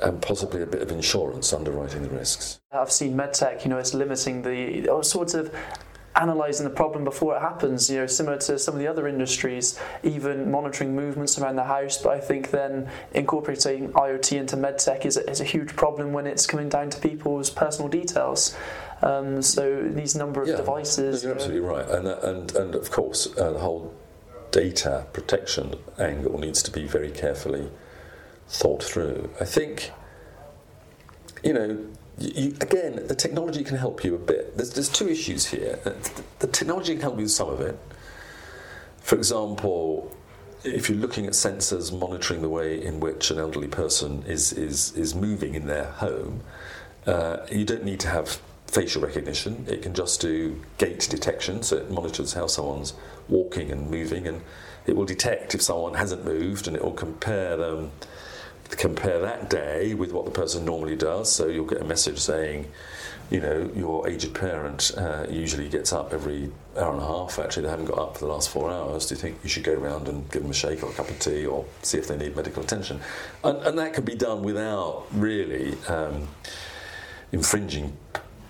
and 0.00 0.22
possibly 0.22 0.62
a 0.62 0.66
bit 0.66 0.80
of 0.80 0.92
insurance 0.92 1.52
underwriting 1.52 2.02
the 2.02 2.08
risks. 2.10 2.60
I've 2.70 2.92
seen 2.92 3.16
medtech, 3.16 3.64
you 3.64 3.70
know, 3.70 3.78
it's 3.78 3.94
limiting 3.94 4.42
the 4.42 4.88
all 4.88 5.02
sorts 5.02 5.34
of 5.34 5.52
analysing 6.18 6.64
the 6.64 6.74
problem 6.74 7.04
before 7.04 7.36
it 7.36 7.40
happens, 7.40 7.88
you 7.88 7.96
know, 7.96 8.06
similar 8.06 8.36
to 8.38 8.58
some 8.58 8.74
of 8.74 8.80
the 8.80 8.86
other 8.86 9.06
industries, 9.06 9.78
even 10.02 10.50
monitoring 10.50 10.94
movements 10.94 11.38
around 11.38 11.56
the 11.56 11.64
house. 11.64 11.98
But 11.98 12.10
I 12.10 12.20
think 12.20 12.50
then 12.50 12.88
incorporating 13.12 13.92
IoT 13.92 14.38
into 14.38 14.56
medtech 14.56 15.06
is 15.06 15.16
a, 15.16 15.28
is 15.30 15.40
a 15.40 15.44
huge 15.44 15.76
problem 15.76 16.12
when 16.12 16.26
it's 16.26 16.46
coming 16.46 16.68
down 16.68 16.90
to 16.90 17.00
people's 17.00 17.50
personal 17.50 17.88
details. 17.88 18.56
Um, 19.02 19.42
so 19.42 19.82
these 19.82 20.16
number 20.16 20.42
of 20.42 20.48
yeah, 20.48 20.56
devices. 20.56 21.22
You're 21.22 21.34
absolutely 21.34 21.60
right, 21.60 21.88
and 21.88 22.08
and 22.08 22.54
and 22.56 22.74
of 22.74 22.90
course 22.90 23.28
uh, 23.38 23.52
the 23.52 23.58
whole 23.60 23.94
data 24.50 25.06
protection 25.12 25.74
angle 25.98 26.38
needs 26.38 26.62
to 26.62 26.70
be 26.70 26.86
very 26.86 27.10
carefully 27.10 27.70
thought 28.48 28.82
through. 28.82 29.30
I 29.40 29.44
think, 29.44 29.92
you 31.44 31.52
know, 31.52 31.86
you, 32.18 32.56
again, 32.60 33.06
the 33.06 33.14
technology 33.14 33.62
can 33.62 33.76
help 33.76 34.02
you 34.04 34.14
a 34.14 34.18
bit. 34.18 34.56
There's, 34.56 34.72
there's 34.72 34.88
two 34.88 35.08
issues 35.08 35.46
here. 35.46 35.78
The 36.38 36.46
technology 36.46 36.94
can 36.94 37.02
help 37.02 37.16
you 37.16 37.22
with 37.22 37.30
some 37.30 37.50
of 37.50 37.60
it. 37.60 37.78
For 39.00 39.16
example, 39.16 40.14
if 40.64 40.88
you're 40.88 40.98
looking 40.98 41.26
at 41.26 41.32
sensors 41.32 41.96
monitoring 41.96 42.42
the 42.42 42.48
way 42.48 42.82
in 42.82 43.00
which 43.00 43.30
an 43.30 43.38
elderly 43.38 43.68
person 43.68 44.24
is, 44.26 44.52
is, 44.52 44.92
is 44.96 45.14
moving 45.14 45.54
in 45.54 45.66
their 45.66 45.84
home, 45.84 46.42
uh, 47.06 47.46
you 47.50 47.64
don't 47.64 47.84
need 47.84 48.00
to 48.00 48.08
have 48.08 48.40
facial 48.68 49.02
recognition. 49.02 49.64
It 49.66 49.82
can 49.82 49.94
just 49.94 50.20
do 50.20 50.60
gait 50.76 51.08
detection, 51.10 51.62
so 51.62 51.78
it 51.78 51.90
monitors 51.90 52.34
how 52.34 52.46
someone's 52.46 52.92
walking 53.28 53.72
and 53.72 53.90
moving, 53.90 54.28
and 54.28 54.42
it 54.86 54.94
will 54.94 55.06
detect 55.06 55.54
if 55.54 55.62
someone 55.62 55.94
hasn't 55.94 56.24
moved, 56.24 56.68
and 56.68 56.76
it 56.76 56.84
will 56.84 56.92
compare 56.92 57.56
them, 57.56 57.90
compare 58.70 59.20
that 59.20 59.48
day 59.48 59.94
with 59.94 60.12
what 60.12 60.26
the 60.26 60.30
person 60.30 60.64
normally 60.64 60.96
does. 60.96 61.32
So 61.32 61.48
you'll 61.48 61.64
get 61.64 61.80
a 61.80 61.84
message 61.84 62.18
saying, 62.18 62.70
you 63.30 63.40
know, 63.40 63.70
your 63.74 64.08
aged 64.08 64.34
parent 64.34 64.92
uh, 64.96 65.26
usually 65.28 65.68
gets 65.68 65.92
up 65.92 66.12
every 66.12 66.50
hour 66.78 66.92
and 66.92 67.02
a 67.02 67.06
half. 67.06 67.38
Actually, 67.38 67.64
they 67.64 67.70
haven't 67.70 67.86
got 67.86 67.98
up 67.98 68.14
for 68.16 68.26
the 68.26 68.32
last 68.32 68.50
four 68.50 68.70
hours. 68.70 69.06
Do 69.06 69.14
you 69.14 69.20
think 69.20 69.38
you 69.42 69.48
should 69.48 69.64
go 69.64 69.74
around 69.74 70.08
and 70.08 70.30
give 70.30 70.42
them 70.42 70.50
a 70.50 70.54
shake 70.54 70.82
or 70.82 70.90
a 70.90 70.94
cup 70.94 71.08
of 71.08 71.18
tea, 71.18 71.46
or 71.46 71.64
see 71.82 71.98
if 71.98 72.08
they 72.08 72.16
need 72.16 72.36
medical 72.36 72.62
attention? 72.62 73.00
And, 73.44 73.58
and 73.66 73.78
that 73.78 73.94
can 73.94 74.04
be 74.04 74.14
done 74.14 74.42
without 74.42 75.06
really 75.12 75.76
um, 75.88 76.28
infringing 77.32 77.96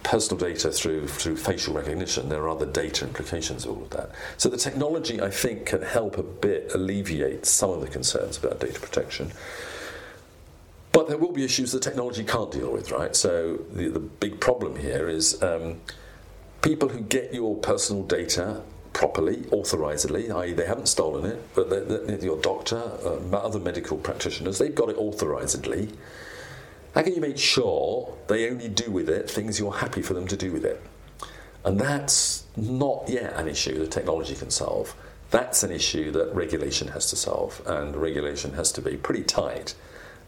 personal 0.08 0.40
data 0.40 0.72
through 0.72 1.06
through 1.06 1.36
facial 1.36 1.74
recognition. 1.74 2.30
There 2.30 2.42
are 2.42 2.48
other 2.48 2.64
data 2.64 3.04
implications 3.04 3.66
of 3.66 3.72
all 3.72 3.82
of 3.82 3.90
that. 3.90 4.10
So 4.38 4.48
the 4.48 4.56
technology, 4.56 5.20
I 5.20 5.28
think, 5.28 5.66
can 5.66 5.82
help 5.82 6.16
a 6.16 6.22
bit 6.22 6.72
alleviate 6.74 7.44
some 7.44 7.70
of 7.70 7.82
the 7.82 7.88
concerns 7.88 8.38
about 8.38 8.58
data 8.58 8.80
protection. 8.80 9.32
But 10.92 11.08
there 11.08 11.18
will 11.18 11.32
be 11.32 11.44
issues 11.44 11.72
the 11.72 11.78
technology 11.78 12.24
can't 12.24 12.50
deal 12.50 12.72
with, 12.72 12.90
right? 12.90 13.14
So 13.14 13.58
the, 13.70 13.88
the 13.88 14.00
big 14.00 14.40
problem 14.40 14.76
here 14.76 15.10
is 15.10 15.42
um, 15.42 15.82
people 16.62 16.88
who 16.88 17.00
get 17.00 17.34
your 17.34 17.56
personal 17.56 18.02
data 18.02 18.62
properly, 18.94 19.36
authorizedly, 19.52 20.34
i.e., 20.34 20.54
they 20.54 20.66
haven't 20.66 20.88
stolen 20.88 21.26
it, 21.26 21.54
but 21.54 21.68
they're, 21.68 21.84
they're, 21.84 22.24
your 22.24 22.38
doctor, 22.38 22.82
uh, 23.04 23.36
other 23.36 23.60
medical 23.60 23.98
practitioners, 23.98 24.58
they've 24.58 24.74
got 24.74 24.88
it 24.88 24.96
authorizedly. 24.96 25.92
How 26.94 27.02
can 27.02 27.14
you 27.14 27.20
make 27.20 27.38
sure 27.38 28.16
they 28.28 28.50
only 28.50 28.68
do 28.68 28.90
with 28.90 29.08
it 29.08 29.30
things 29.30 29.58
you're 29.58 29.72
happy 29.72 30.02
for 30.02 30.14
them 30.14 30.26
to 30.28 30.36
do 30.36 30.52
with 30.52 30.64
it? 30.64 30.82
And 31.64 31.78
that's 31.78 32.44
not 32.56 33.08
yet 33.08 33.34
an 33.34 33.48
issue 33.48 33.78
that 33.78 33.90
technology 33.90 34.34
can 34.34 34.50
solve. 34.50 34.94
That's 35.30 35.62
an 35.62 35.70
issue 35.70 36.10
that 36.12 36.34
regulation 36.34 36.88
has 36.88 37.10
to 37.10 37.16
solve, 37.16 37.60
and 37.66 37.94
regulation 37.94 38.54
has 38.54 38.72
to 38.72 38.82
be 38.82 38.96
pretty 38.96 39.24
tight 39.24 39.74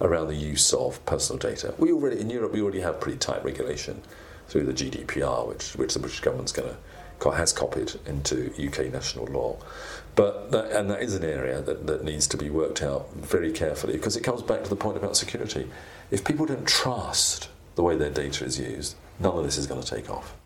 around 0.01 0.29
the 0.29 0.35
use 0.35 0.73
of 0.73 1.05
personal 1.07 1.39
data. 1.39 1.75
We 1.79 1.93
already 1.93 2.21
in 2.21 2.31
Europe 2.31 2.53
we 2.53 2.61
already 2.61 2.81
have 2.81 3.01
pretty 3.01 3.19
tight 3.19 3.45
regulation 3.45 4.03
through 4.49 4.65
the 4.65 4.73
GDPR, 4.73 5.47
which 5.49 5.73
which 5.77 5.95
the 5.95 6.01
British 6.01 6.21
government's 6.21 6.53
going 6.53 6.69
to 6.69 6.77
has 7.31 7.53
copied 7.53 7.93
into 8.07 8.51
UK 8.59 8.91
national 8.91 9.27
law. 9.27 9.59
But 10.17 10.51
that, 10.53 10.71
and 10.73 10.91
that 10.91 11.03
is 11.03 11.15
an 11.15 11.25
area 11.25 11.61
that, 11.61 11.87
that 11.87 12.03
needs 12.03 12.27
to 12.29 12.39
be 12.39 12.49
worked 12.49 12.83
out 12.83 13.13
very 13.15 13.53
carefully 13.53 13.93
because 13.93 14.17
it 14.17 14.25
comes 14.25 14.41
back 14.41 14.65
to 14.65 14.71
the 14.71 14.77
point 14.77 14.97
about 14.97 15.17
security. 15.17 15.69
If 16.11 16.25
people 16.25 16.47
don't 16.47 16.67
trust 16.67 17.49
the 17.75 17.83
way 17.83 17.97
their 17.97 18.11
data 18.11 18.45
is 18.45 18.59
used, 18.59 18.97
none 19.19 19.37
of 19.37 19.45
this 19.45 19.57
is 19.57 19.67
going 19.67 19.83
to 19.83 19.87
take 19.87 20.11
off. 20.11 20.37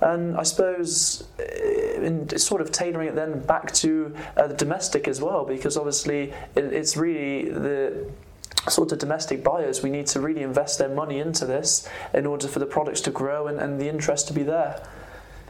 And 0.00 0.36
I 0.36 0.42
suppose 0.42 1.28
uh, 1.38 2.02
in 2.02 2.28
sort 2.36 2.60
of 2.60 2.72
tailoring 2.72 3.08
it 3.08 3.14
then 3.14 3.40
back 3.40 3.72
to 3.74 4.14
uh, 4.36 4.48
the 4.48 4.54
domestic 4.54 5.06
as 5.06 5.20
well, 5.20 5.44
because 5.44 5.76
obviously 5.76 6.32
it, 6.56 6.64
it's 6.64 6.96
really 6.96 7.50
the 7.50 8.10
sort 8.68 8.92
of 8.92 8.98
domestic 8.98 9.42
buyers, 9.42 9.82
we 9.82 9.90
need 9.90 10.06
to 10.08 10.20
really 10.20 10.42
invest 10.42 10.78
their 10.78 10.88
money 10.88 11.18
into 11.18 11.46
this 11.46 11.88
in 12.14 12.26
order 12.26 12.48
for 12.48 12.58
the 12.58 12.66
products 12.66 13.00
to 13.02 13.10
grow 13.10 13.46
and, 13.46 13.58
and 13.58 13.80
the 13.80 13.88
interest 13.88 14.28
to 14.28 14.34
be 14.34 14.42
there. 14.42 14.86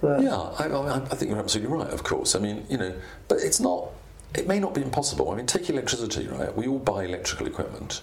But 0.00 0.22
yeah, 0.22 0.36
I, 0.36 0.66
I, 0.66 0.96
I, 0.96 1.14
think 1.14 1.30
you're 1.30 1.38
absolutely 1.38 1.76
right, 1.76 1.90
of 1.90 2.02
course. 2.02 2.34
I 2.34 2.38
mean, 2.38 2.66
you 2.68 2.76
know, 2.76 2.92
but 3.28 3.38
it's 3.38 3.60
not, 3.60 3.90
it 4.34 4.48
may 4.48 4.58
not 4.58 4.74
be 4.74 4.82
impossible. 4.82 5.30
I 5.30 5.36
mean, 5.36 5.46
take 5.46 5.70
electricity, 5.70 6.26
right? 6.26 6.54
We 6.56 6.66
all 6.66 6.78
buy 6.78 7.04
electrical 7.04 7.46
equipment, 7.46 8.02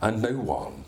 and 0.00 0.22
no 0.22 0.32
one 0.32 0.84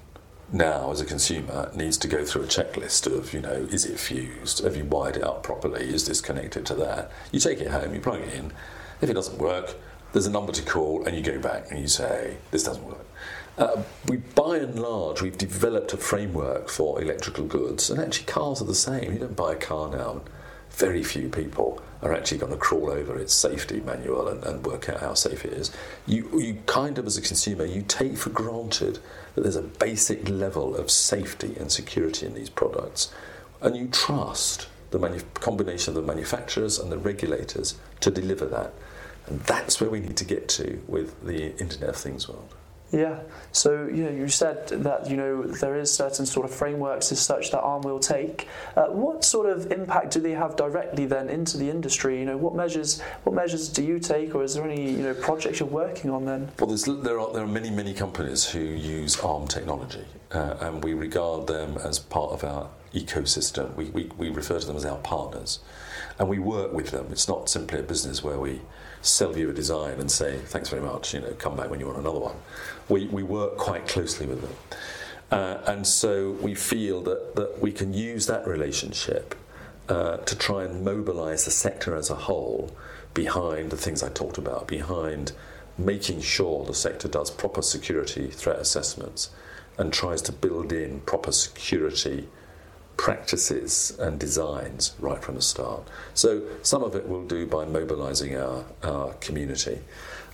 now, 0.52 0.90
as 0.90 1.00
a 1.00 1.06
consumer, 1.06 1.70
needs 1.74 1.96
to 1.98 2.08
go 2.08 2.24
through 2.24 2.42
a 2.42 2.46
checklist 2.46 3.06
of, 3.06 3.32
you 3.32 3.40
know, 3.40 3.66
is 3.70 3.86
it 3.86 3.98
fused? 3.98 4.62
Have 4.62 4.76
you 4.76 4.84
wired 4.84 5.16
it 5.16 5.22
up 5.22 5.42
properly? 5.42 5.88
Is 5.88 6.06
this 6.06 6.20
connected 6.20 6.66
to 6.66 6.74
that? 6.74 7.10
You 7.30 7.40
take 7.40 7.60
it 7.60 7.70
home, 7.70 7.94
you 7.94 8.00
plug 8.00 8.20
it 8.20 8.34
in. 8.34 8.52
If 9.00 9.08
it 9.08 9.14
doesn't 9.14 9.38
work, 9.38 9.74
there's 10.12 10.26
a 10.26 10.30
number 10.30 10.52
to 10.52 10.62
call, 10.62 11.06
and 11.06 11.16
you 11.16 11.22
go 11.22 11.38
back 11.38 11.70
and 11.70 11.80
you 11.80 11.88
say, 11.88 12.36
this 12.50 12.64
doesn't 12.64 12.84
work. 12.84 13.06
Uh, 13.56 13.82
we, 14.08 14.18
by 14.18 14.58
and 14.58 14.78
large, 14.78 15.22
we've 15.22 15.38
developed 15.38 15.94
a 15.94 15.96
framework 15.96 16.68
for 16.68 17.00
electrical 17.00 17.46
goods, 17.46 17.88
and 17.88 17.98
actually, 17.98 18.26
cars 18.26 18.60
are 18.60 18.66
the 18.66 18.74
same. 18.74 19.12
You 19.12 19.20
don't 19.20 19.36
buy 19.36 19.52
a 19.52 19.56
car 19.56 19.88
now, 19.88 20.20
very 20.70 21.02
few 21.02 21.30
people 21.30 21.82
are 22.02 22.12
actually 22.12 22.38
going 22.38 22.52
to 22.52 22.58
crawl 22.58 22.90
over 22.90 23.16
its 23.16 23.32
safety 23.32 23.80
manual 23.80 24.28
and, 24.28 24.42
and, 24.44 24.66
work 24.66 24.88
out 24.88 25.00
how 25.00 25.14
safe 25.14 25.44
it 25.44 25.52
is. 25.52 25.70
You, 26.04 26.28
you 26.38 26.58
kind 26.66 26.98
of, 26.98 27.06
as 27.06 27.16
a 27.16 27.22
consumer, 27.22 27.64
you 27.64 27.82
take 27.82 28.16
for 28.16 28.30
granted 28.30 28.98
that 29.34 29.42
there's 29.42 29.56
a 29.56 29.62
basic 29.62 30.28
level 30.28 30.76
of 30.76 30.90
safety 30.90 31.54
and 31.58 31.70
security 31.70 32.26
in 32.26 32.34
these 32.34 32.50
products, 32.50 33.12
and 33.60 33.76
you 33.76 33.86
trust 33.86 34.68
the 34.90 34.98
manu- 34.98 35.20
combination 35.34 35.96
of 35.96 36.04
the 36.04 36.12
manufacturers 36.12 36.78
and 36.78 36.90
the 36.90 36.98
regulators 36.98 37.76
to 38.00 38.10
deliver 38.10 38.46
that. 38.46 38.74
And 39.26 39.40
that's 39.42 39.80
where 39.80 39.88
we 39.88 40.00
need 40.00 40.16
to 40.16 40.24
get 40.24 40.48
to 40.50 40.82
with 40.88 41.24
the 41.24 41.56
Internet 41.58 41.90
of 41.90 41.96
Things 41.96 42.28
world. 42.28 42.52
Yeah. 42.92 43.20
So 43.52 43.86
you 43.86 44.04
know, 44.04 44.10
you 44.10 44.28
said 44.28 44.68
that 44.68 45.08
you 45.08 45.16
know 45.16 45.42
there 45.42 45.76
is 45.76 45.92
certain 45.92 46.26
sort 46.26 46.44
of 46.44 46.54
frameworks 46.54 47.10
as 47.10 47.20
such 47.20 47.50
that 47.50 47.60
ARM 47.60 47.82
will 47.82 47.98
take. 47.98 48.48
Uh, 48.76 48.84
what 48.88 49.24
sort 49.24 49.48
of 49.48 49.72
impact 49.72 50.12
do 50.12 50.20
they 50.20 50.32
have 50.32 50.56
directly 50.56 51.06
then 51.06 51.30
into 51.30 51.56
the 51.56 51.70
industry? 51.70 52.18
You 52.18 52.26
know, 52.26 52.36
what 52.36 52.54
measures 52.54 53.00
what 53.24 53.34
measures 53.34 53.68
do 53.70 53.82
you 53.82 53.98
take, 53.98 54.34
or 54.34 54.44
is 54.44 54.54
there 54.54 54.64
any 54.68 54.92
you 54.92 55.02
know 55.02 55.14
projects 55.14 55.58
you're 55.58 55.68
working 55.68 56.10
on 56.10 56.26
then? 56.26 56.50
Well, 56.60 56.76
there 56.76 57.18
are 57.18 57.32
there 57.32 57.42
are 57.42 57.46
many 57.46 57.70
many 57.70 57.94
companies 57.94 58.44
who 58.44 58.60
use 58.60 59.18
ARM 59.20 59.48
technology, 59.48 60.04
uh, 60.32 60.56
and 60.60 60.84
we 60.84 60.92
regard 60.92 61.46
them 61.46 61.78
as 61.78 61.98
part 61.98 62.32
of 62.32 62.44
our 62.44 62.68
ecosystem. 62.94 63.74
We, 63.74 63.86
we 63.86 64.10
we 64.16 64.28
refer 64.28 64.58
to 64.58 64.66
them 64.66 64.76
as 64.76 64.84
our 64.84 64.98
partners, 64.98 65.60
and 66.18 66.28
we 66.28 66.38
work 66.38 66.72
with 66.72 66.90
them. 66.90 67.08
It's 67.10 67.28
not 67.28 67.48
simply 67.48 67.80
a 67.80 67.82
business 67.82 68.22
where 68.22 68.38
we 68.38 68.60
sell 69.00 69.36
you 69.36 69.50
a 69.50 69.52
design 69.52 69.98
and 69.98 70.10
say 70.10 70.38
thanks 70.38 70.68
very 70.68 70.82
much. 70.82 71.14
You 71.14 71.20
know, 71.20 71.34
come 71.38 71.56
back 71.56 71.70
when 71.70 71.80
you 71.80 71.86
want 71.86 71.98
another 71.98 72.20
one. 72.20 72.36
We 72.88 73.06
we 73.06 73.22
work 73.22 73.56
quite 73.56 73.88
closely 73.88 74.26
with 74.26 74.42
them, 74.42 74.54
uh, 75.30 75.58
and 75.66 75.86
so 75.86 76.32
we 76.32 76.54
feel 76.54 77.02
that 77.02 77.36
that 77.36 77.60
we 77.60 77.72
can 77.72 77.92
use 77.92 78.26
that 78.26 78.46
relationship 78.46 79.34
uh, 79.88 80.18
to 80.18 80.36
try 80.36 80.64
and 80.64 80.84
mobilise 80.84 81.44
the 81.44 81.50
sector 81.50 81.96
as 81.96 82.10
a 82.10 82.14
whole 82.14 82.74
behind 83.14 83.70
the 83.70 83.76
things 83.76 84.02
I 84.02 84.08
talked 84.08 84.38
about, 84.38 84.66
behind 84.66 85.32
making 85.78 86.20
sure 86.20 86.64
the 86.64 86.74
sector 86.74 87.08
does 87.08 87.30
proper 87.30 87.62
security 87.62 88.28
threat 88.28 88.58
assessments 88.58 89.30
and 89.78 89.92
tries 89.92 90.22
to 90.22 90.32
build 90.32 90.72
in 90.72 91.00
proper 91.00 91.32
security 91.32 92.28
practices 92.96 93.96
and 93.98 94.18
designs 94.18 94.94
right 94.98 95.22
from 95.22 95.34
the 95.34 95.42
start. 95.42 95.88
So 96.14 96.42
some 96.62 96.82
of 96.82 96.94
it 96.94 97.06
we'll 97.06 97.26
do 97.26 97.46
by 97.46 97.64
mobilising 97.64 98.36
our, 98.36 98.64
our 98.82 99.14
community. 99.14 99.80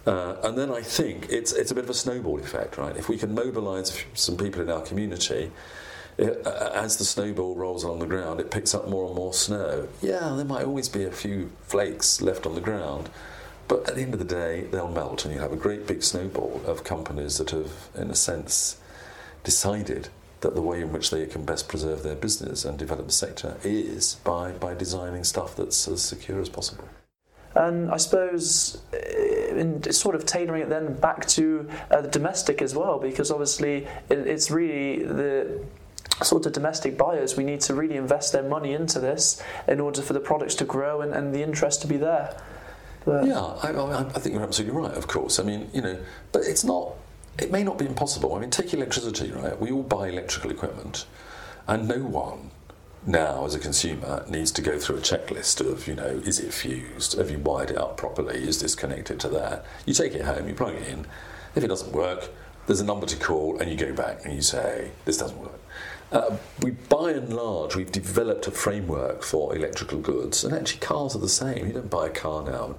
Uh, 0.07 0.37
and 0.43 0.57
then 0.57 0.71
I 0.71 0.83
think 0.83 1.27
it's, 1.31 1.53
it's 1.53 1.71
a 1.71 1.75
bit 1.75 1.85
of 1.85 1.91
a 1.91 1.95
snowball 1.95 2.39
effect, 2.39 2.79
right? 2.79 2.97
If 2.97 3.09
we 3.09 3.19
can 3.19 3.35
mobilise 3.35 4.05
some 4.15 4.37
people 4.37 4.63
in 4.63 4.71
our 4.71 4.81
community, 4.81 5.51
it, 6.17 6.47
uh, 6.47 6.71
as 6.75 6.97
the 6.97 7.05
snowball 7.05 7.55
rolls 7.55 7.85
on 7.85 7.99
the 7.99 8.07
ground, 8.07 8.41
it 8.41 8.51
picks 8.51 8.75
up 8.75 8.89
more 8.89 9.07
and 9.07 9.15
more 9.15 9.35
snow. 9.35 9.89
Yeah, 10.01 10.35
there 10.35 10.45
might 10.45 10.65
always 10.65 10.89
be 10.89 11.05
a 11.05 11.13
few 11.13 11.51
flakes 11.63 12.21
left 12.21 12.47
on 12.47 12.55
the 12.55 12.61
ground, 12.61 13.09
but 13.69 13.89
at 13.89 13.97
the 13.97 14.03
end 14.03 14.15
of 14.15 14.19
the 14.19 14.25
day, 14.25 14.63
they'll 14.63 14.91
melt, 14.91 15.25
and 15.25 15.35
you 15.35 15.41
have 15.41 15.53
a 15.53 15.57
great 15.57 15.87
big 15.87 16.03
snowball 16.03 16.61
of 16.67 16.85
companies 16.85 17.39
that 17.39 17.51
have, 17.51 17.89
in 17.95 18.11
a 18.11 18.15
sense, 18.15 18.79
decided 19.45 20.09
that 20.41 20.55
the 20.55 20.63
way 20.63 20.81
in 20.81 20.93
which 20.93 21.11
they 21.11 21.27
can 21.27 21.45
best 21.45 21.69
preserve 21.69 22.03
their 22.03 22.15
business 22.15 22.65
and 22.65 22.79
develop 22.79 23.07
the 23.07 23.13
sector 23.13 23.57
is 23.65 24.17
by, 24.25 24.53
by 24.53 24.75
designing 24.75 25.25
stuff 25.25 25.57
that's 25.57 25.89
as 25.89 26.03
secure 26.03 26.41
as 26.41 26.49
possible. 26.49 26.89
And 27.55 27.91
I 27.91 27.97
suppose 27.97 28.83
uh, 28.93 29.57
in 29.57 29.83
sort 29.93 30.15
of 30.15 30.27
tailoring 30.27 30.63
it 30.63 30.69
then 30.69 30.95
back 30.95 31.27
to 31.29 31.69
uh, 31.91 32.03
the 32.03 32.09
domestic 32.09 32.63
as 32.63 32.75
well, 32.75 32.99
because 32.99 33.31
obviously 33.31 33.87
it, 34.09 34.19
it's 34.19 34.51
really 34.51 35.03
the 35.03 35.65
sort 36.23 36.47
of 36.47 36.53
domestic 36.53 36.97
buyers, 36.97 37.37
we 37.37 37.45
need 37.45 37.61
to 37.63 37.75
really 37.75 37.97
invest 37.97 38.33
their 38.33 38.43
money 38.43 38.73
into 38.73 39.01
this 39.01 39.43
in 39.67 39.81
order 39.81 40.03
for 40.03 40.13
the 40.13 40.21
products 40.21 40.55
to 40.57 40.65
grow 40.65 41.01
and, 41.01 41.13
and 41.13 41.35
the 41.35 41.43
interest 41.43 41.83
to 41.83 41.87
be 41.87 41.97
there. 41.97 42.41
But 43.05 43.27
yeah, 43.27 43.41
I, 43.41 43.71
I, 44.01 44.19
think 44.19 44.35
you're 44.35 44.43
absolutely 44.43 44.79
right, 44.79 44.95
of 44.95 45.07
course. 45.07 45.39
I 45.39 45.43
mean, 45.43 45.71
you 45.73 45.81
know, 45.81 45.99
but 46.33 46.43
it's 46.43 46.65
not 46.65 46.95
it 47.39 47.51
may 47.51 47.63
not 47.63 47.79
be 47.79 47.87
impossible. 47.87 48.35
I 48.35 48.41
mean, 48.41 48.51
take 48.51 48.75
electricity, 48.75 49.31
right? 49.31 49.59
We 49.59 49.71
all 49.71 49.83
buy 49.83 50.09
electrical 50.09 50.51
equipment, 50.51 51.07
and 51.67 51.87
no 51.89 51.99
one 51.99 52.51
now, 53.07 53.45
as 53.45 53.55
a 53.55 53.59
consumer, 53.59 54.25
needs 54.29 54.51
to 54.53 54.63
go 54.63 54.79
through 54.79 54.97
a 54.97 55.01
checklist 55.01 55.61
of, 55.61 55.87
you 55.87 55.95
know, 55.95 56.21
is 56.25 56.41
it 56.41 56.53
fused? 56.53 57.17
Have 57.17 57.31
you 57.31 57.39
wired 57.39 57.71
it 57.71 57.79
up 57.79 57.97
properly? 57.97 58.37
Is 58.37 58.61
this 58.61 58.75
connected 58.75 59.21
to 59.21 59.29
that? 59.29 59.65
You 59.87 59.95
take 59.95 60.15
it 60.15 60.23
home, 60.23 60.49
you 60.49 60.55
plug 60.55 60.75
it 60.75 60.89
in. 60.89 61.07
If 61.55 61.65
it 61.65 61.69
doesn't 61.69 61.93
work, 61.93 62.29
there's 62.67 62.81
a 62.81 62.85
number 62.85 63.07
to 63.07 63.17
call, 63.17 63.59
and 63.59 63.71
you 63.71 63.77
go 63.77 63.95
back 63.95 64.25
and 64.25 64.35
you 64.35 64.43
say, 64.43 64.91
this 65.05 65.17
doesn't 65.17 65.39
work. 65.39 65.61
Uh, 66.11 66.37
we, 66.63 66.73
by 66.73 67.13
and 67.13 67.35
large, 67.35 67.77
we've 67.77 67.93
developed 67.93 68.47
a 68.47 68.51
framework 68.51 69.23
for 69.23 69.55
electrical 69.55 69.99
goods, 69.99 70.43
and 70.43 70.55
actually, 70.55 70.81
cars 70.81 71.15
are 71.15 71.21
the 71.21 71.29
same. 71.29 71.67
You 71.67 71.73
don't 71.73 71.91
buy 71.91 72.07
a 72.09 72.11
car 72.11 72.43
now, 72.43 72.77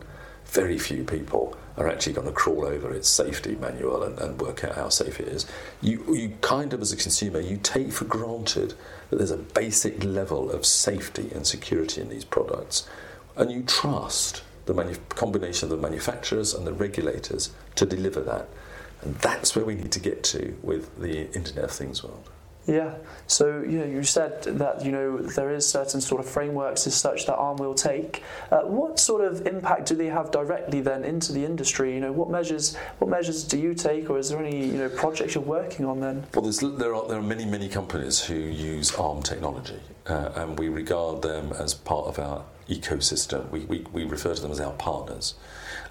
very 0.51 0.77
few 0.77 1.03
people 1.03 1.55
are 1.77 1.87
actually 1.87 2.13
going 2.13 2.27
to 2.27 2.33
crawl 2.33 2.65
over 2.65 2.91
its 2.91 3.07
safety 3.07 3.55
manual 3.55 4.03
and, 4.03 4.19
and, 4.19 4.41
work 4.41 4.63
out 4.63 4.75
how 4.75 4.89
safe 4.89 5.19
it 5.19 5.27
is. 5.27 5.45
You, 5.81 6.03
you 6.13 6.33
kind 6.41 6.73
of, 6.73 6.81
as 6.81 6.91
a 6.91 6.97
consumer, 6.97 7.39
you 7.39 7.57
take 7.57 7.91
for 7.91 8.05
granted 8.05 8.73
that 9.09 9.15
there's 9.15 9.31
a 9.31 9.37
basic 9.37 10.03
level 10.03 10.51
of 10.51 10.65
safety 10.65 11.29
and 11.33 11.47
security 11.47 12.01
in 12.01 12.09
these 12.09 12.25
products, 12.25 12.87
and 13.37 13.51
you 13.51 13.63
trust 13.63 14.43
the 14.65 14.73
manu- 14.73 14.97
combination 15.09 15.71
of 15.71 15.77
the 15.77 15.81
manufacturers 15.81 16.53
and 16.53 16.67
the 16.67 16.73
regulators 16.73 17.51
to 17.75 17.85
deliver 17.85 18.21
that. 18.21 18.49
And 19.01 19.15
that's 19.15 19.55
where 19.55 19.63
we 19.63 19.75
need 19.75 19.93
to 19.93 19.99
get 19.99 20.23
to 20.25 20.57
with 20.61 20.99
the 20.99 21.31
Internet 21.31 21.65
of 21.65 21.71
Things 21.71 22.03
world. 22.03 22.29
Yeah. 22.69 22.93
So 23.25 23.61
you 23.61 23.79
know, 23.79 23.85
you 23.85 24.03
said 24.03 24.43
that 24.43 24.85
you 24.85 24.91
know 24.91 25.17
there 25.17 25.51
is 25.51 25.67
certain 25.67 26.01
sort 26.01 26.21
of 26.21 26.29
frameworks 26.29 26.85
as 26.85 26.93
such 26.93 27.25
that 27.25 27.35
ARM 27.35 27.57
will 27.57 27.73
take. 27.73 28.23
Uh, 28.51 28.59
what 28.61 28.99
sort 28.99 29.21
of 29.21 29.47
impact 29.47 29.87
do 29.87 29.95
they 29.95 30.05
have 30.05 30.29
directly 30.29 30.79
then 30.79 31.03
into 31.03 31.33
the 31.33 31.43
industry? 31.43 31.95
You 31.95 31.99
know, 31.99 32.11
what 32.11 32.29
measures 32.29 32.75
what 32.99 33.09
measures 33.09 33.43
do 33.43 33.57
you 33.57 33.73
take, 33.73 34.09
or 34.11 34.19
is 34.19 34.29
there 34.29 34.39
any 34.39 34.67
you 34.67 34.77
know 34.77 34.89
projects 34.89 35.33
you're 35.33 35.43
working 35.43 35.85
on 35.85 35.99
then? 35.99 36.25
Well, 36.35 36.43
there 36.43 36.93
are 36.93 37.07
there 37.07 37.17
are 37.17 37.23
many 37.23 37.45
many 37.45 37.69
companies 37.69 38.19
who 38.19 38.35
use 38.35 38.93
ARM 38.95 39.23
technology, 39.23 39.79
uh, 40.05 40.31
and 40.35 40.59
we 40.59 40.69
regard 40.69 41.23
them 41.23 41.51
as 41.53 41.73
part 41.73 42.05
of 42.05 42.19
our 42.19 42.45
ecosystem. 42.69 43.49
We, 43.49 43.61
we, 43.61 43.85
we 43.91 44.03
refer 44.03 44.35
to 44.35 44.41
them 44.41 44.51
as 44.51 44.59
our 44.59 44.73
partners. 44.73 45.33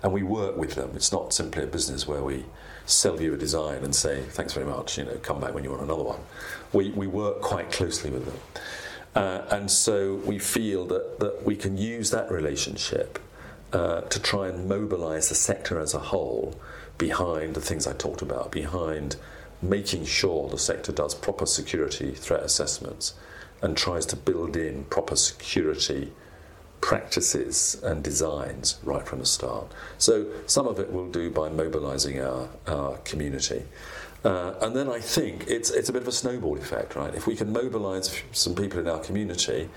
And 0.02 0.12
we 0.12 0.23
work 0.23 0.56
with 0.56 0.76
them. 0.76 0.92
It's 0.94 1.11
not 1.11 1.32
simply 1.32 1.64
a 1.64 1.66
business 1.66 2.06
where 2.06 2.23
we 2.23 2.44
sell 2.88 3.21
you 3.21 3.35
a 3.35 3.37
design 3.37 3.85
and 3.85 3.95
say, 3.95 4.23
thanks 4.30 4.54
very 4.54 4.66
much, 4.66 4.97
you 4.97 5.04
know, 5.04 5.14
come 5.23 5.40
back 5.40 5.54
when 5.54 5.62
you 5.62 5.71
want 5.71 5.83
another 5.83 6.02
one. 6.02 6.21
We, 6.73 6.90
we 6.90 7.07
work 7.07 7.42
quite 7.42 7.71
closely 7.71 8.11
with 8.11 8.25
them. 8.25 8.38
Uh, 9.14 9.45
and 9.50 9.71
so 9.71 10.14
we 10.25 10.38
feel 10.38 10.87
that, 10.87 11.21
that 11.21 11.45
we 11.45 11.54
can 11.54 11.76
use 11.76 12.11
that 12.11 12.30
relationship 12.30 13.18
uh, 13.73 14.02
to 14.02 14.21
try 14.21 14.49
and 14.49 14.68
mobilize 14.68 15.28
the 15.28 15.35
sector 15.35 15.78
as 15.78 15.92
a 15.92 15.99
whole 15.99 16.59
behind 16.97 17.54
the 17.54 17.61
things 17.61 17.87
I 17.87 17.92
talked 17.92 18.23
about, 18.23 18.50
behind 18.50 19.16
making 19.61 20.07
sure 20.07 20.49
the 20.49 20.59
sector 20.59 20.92
does 20.92 21.14
proper 21.14 21.47
security 21.47 22.12
threat 22.12 22.42
assessments 22.42 23.14
and 23.61 23.76
tries 23.76 24.07
to 24.07 24.16
build 24.16 24.57
in 24.57 24.85
proper 24.85 25.16
security 25.16 26.12
practices 26.80 27.80
and 27.82 28.02
designs 28.02 28.78
right 28.82 29.06
from 29.06 29.18
the 29.18 29.26
start. 29.26 29.73
So 29.99 30.26
some 30.47 30.66
of 30.66 30.78
it 30.78 30.90
we'll 30.90 31.11
do 31.11 31.30
by 31.30 31.49
mobilizing 31.49 32.20
our, 32.20 32.49
our 32.66 32.99
community. 32.99 33.64
Uh, 34.25 34.54
and 34.61 34.75
then 34.75 34.88
I 34.88 35.00
think 35.00 35.47
it's, 35.49 35.70
it's 35.70 35.88
a 35.88 35.92
bit 35.92 36.02
of 36.02 36.08
a 36.08 36.12
snowball 36.12 36.56
effect, 36.56 36.97
right? 36.97 37.14
If 37.14 37.26
we 37.26 37.37
can 37.37 37.52
mobilize 37.52 38.23
some 38.32 38.54
people 38.54 38.80
in 38.80 38.88
our 38.88 38.99
community, 39.00 39.68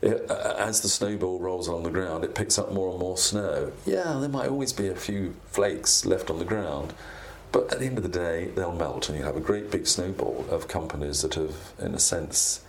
it, 0.00 0.30
uh, 0.30 0.54
as 0.58 0.80
the 0.80 0.88
snowball 0.88 1.38
rolls 1.38 1.68
on 1.68 1.82
the 1.82 1.90
ground, 1.90 2.24
it 2.24 2.34
picks 2.34 2.58
up 2.58 2.72
more 2.72 2.90
and 2.90 2.98
more 2.98 3.18
snow. 3.18 3.72
Yeah, 3.84 4.18
there 4.20 4.28
might 4.28 4.48
always 4.48 4.72
be 4.72 4.88
a 4.88 4.96
few 4.96 5.34
flakes 5.46 6.04
left 6.06 6.30
on 6.30 6.38
the 6.38 6.44
ground, 6.44 6.94
but 7.52 7.72
at 7.72 7.78
the 7.78 7.86
end 7.86 7.98
of 7.98 8.02
the 8.02 8.08
day, 8.08 8.46
they'll 8.54 8.74
melt, 8.74 9.08
and 9.08 9.18
you 9.18 9.24
have 9.24 9.36
a 9.36 9.40
great 9.40 9.70
big 9.70 9.86
snowball 9.86 10.46
of 10.50 10.66
companies 10.66 11.22
that 11.22 11.34
have, 11.34 11.72
in 11.78 11.94
a 11.94 11.98
sense, 11.98 12.64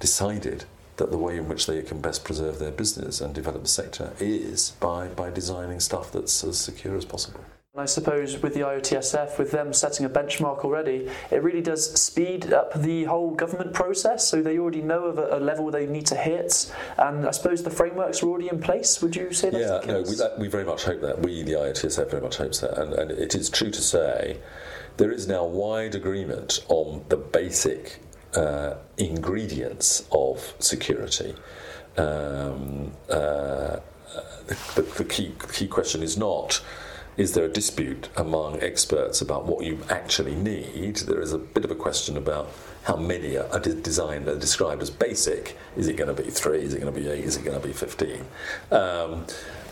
decided 0.00 0.64
that 0.96 1.10
the 1.10 1.18
way 1.18 1.36
in 1.36 1.48
which 1.48 1.66
they 1.66 1.82
can 1.82 2.00
best 2.00 2.24
preserve 2.24 2.58
their 2.58 2.70
business 2.70 3.20
and 3.20 3.34
develop 3.34 3.62
the 3.62 3.68
sector 3.68 4.12
is 4.18 4.70
by, 4.80 5.08
by 5.08 5.30
designing 5.30 5.80
stuff 5.80 6.12
that's 6.12 6.42
as 6.44 6.58
secure 6.58 6.96
as 6.96 7.04
possible. 7.04 7.40
I 7.78 7.84
suppose 7.84 8.42
with 8.42 8.54
the 8.54 8.60
IOTSF, 8.60 9.38
with 9.38 9.50
them 9.50 9.74
setting 9.74 10.06
a 10.06 10.08
benchmark 10.08 10.60
already, 10.64 11.10
it 11.30 11.42
really 11.42 11.60
does 11.60 11.92
speed 12.00 12.50
up 12.50 12.72
the 12.72 13.04
whole 13.04 13.32
government 13.32 13.74
process. 13.74 14.26
So 14.26 14.40
they 14.40 14.58
already 14.58 14.80
know 14.80 15.04
of 15.04 15.18
a, 15.18 15.36
a 15.36 15.40
level 15.40 15.70
they 15.70 15.84
need 15.84 16.06
to 16.06 16.16
hit, 16.16 16.74
and 16.96 17.26
I 17.26 17.32
suppose 17.32 17.62
the 17.62 17.70
frameworks 17.70 18.22
are 18.22 18.28
already 18.28 18.48
in 18.48 18.62
place. 18.62 19.02
Would 19.02 19.14
you 19.14 19.30
say 19.30 19.50
that's 19.50 19.86
yeah, 19.86 19.92
no, 19.92 20.00
we, 20.00 20.14
that, 20.14 20.38
we 20.38 20.48
very 20.48 20.64
much 20.64 20.84
hope 20.84 21.02
that. 21.02 21.20
We, 21.20 21.42
the 21.42 21.52
IOTSF, 21.52 22.10
very 22.10 22.22
much 22.22 22.36
hopes 22.36 22.60
that, 22.60 22.78
and, 22.78 22.94
and 22.94 23.10
it 23.10 23.34
is 23.34 23.50
true 23.50 23.70
to 23.70 23.82
say 23.82 24.38
there 24.96 25.12
is 25.12 25.28
now 25.28 25.44
wide 25.44 25.94
agreement 25.94 26.64
on 26.68 27.04
the 27.10 27.18
basic 27.18 28.00
uh, 28.36 28.76
ingredients 28.98 30.06
of 30.12 30.54
security. 30.58 31.34
Um, 31.96 32.92
uh, 33.08 33.78
the, 34.46 34.82
the, 34.96 35.04
key, 35.04 35.34
key 35.52 35.66
question 35.66 36.02
is 36.02 36.16
not 36.16 36.62
is 37.16 37.32
there 37.32 37.46
a 37.46 37.48
dispute 37.48 38.10
among 38.16 38.62
experts 38.62 39.22
about 39.22 39.46
what 39.46 39.64
you 39.64 39.78
actually 39.88 40.34
need? 40.34 40.96
There 40.96 41.22
is 41.22 41.32
a 41.32 41.38
bit 41.38 41.64
of 41.64 41.70
a 41.70 41.74
question 41.74 42.18
about 42.18 42.50
how 42.82 42.96
many 42.96 43.38
are 43.38 43.58
designed 43.58 44.28
are 44.28 44.38
described 44.38 44.82
as 44.82 44.90
basic. 44.90 45.56
Is 45.76 45.88
it 45.88 45.96
going 45.96 46.14
to 46.14 46.22
be 46.22 46.30
three? 46.30 46.62
Is 46.62 46.74
it 46.74 46.80
going 46.80 46.92
to 46.92 47.00
be 47.00 47.08
eight? 47.08 47.24
Is 47.24 47.36
it 47.36 47.44
going 47.44 47.58
to 47.58 47.66
be 47.66 47.72
fifteen? 47.72 48.26
Um, 48.70 49.24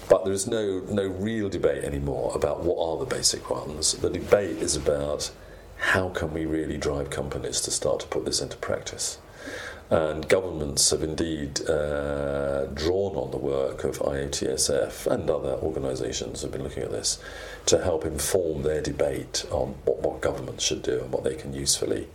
but 0.09 0.25
there 0.25 0.33
is 0.33 0.47
no 0.47 0.81
no 0.89 1.07
real 1.07 1.51
debate 1.51 1.85
anymore 1.85 2.33
about 2.35 2.65
what 2.65 2.79
are 2.79 3.05
the 3.05 3.15
basic 3.15 3.51
ones. 3.51 3.93
The 3.93 4.11
debate 4.11 4.57
is 4.63 4.75
about 4.75 5.31
how 5.77 6.09
can 6.09 6.33
we 6.33 6.47
really 6.47 6.77
drive 6.77 7.11
companies 7.11 7.61
to 7.63 7.71
start 7.71 8.01
to 8.01 8.07
put 8.07 8.25
this 8.25 8.41
into 8.41 8.57
practice? 8.57 9.19
And 9.91 10.29
governments 10.29 10.91
have 10.91 11.03
indeed 11.03 11.61
uh, 11.69 12.67
drawn 12.67 13.17
on 13.17 13.31
the 13.31 13.37
work 13.37 13.85
of 13.85 13.99
IOTSF 13.99 15.07
and 15.07 15.29
other 15.29 15.53
organisations 15.63 16.43
have 16.43 16.53
been 16.53 16.63
looking 16.63 16.83
at 16.83 16.91
this 16.91 17.19
to 17.67 17.83
help 17.85 18.05
inform 18.05 18.63
their 18.63 18.81
debate 18.81 19.45
on 19.51 19.75
what, 19.85 20.01
what 20.01 20.21
governments 20.21 20.65
should 20.65 20.83
do 20.83 21.01
and 21.01 21.13
what 21.13 21.23
they 21.23 21.35
can 21.35 21.53
usefully 21.53 22.09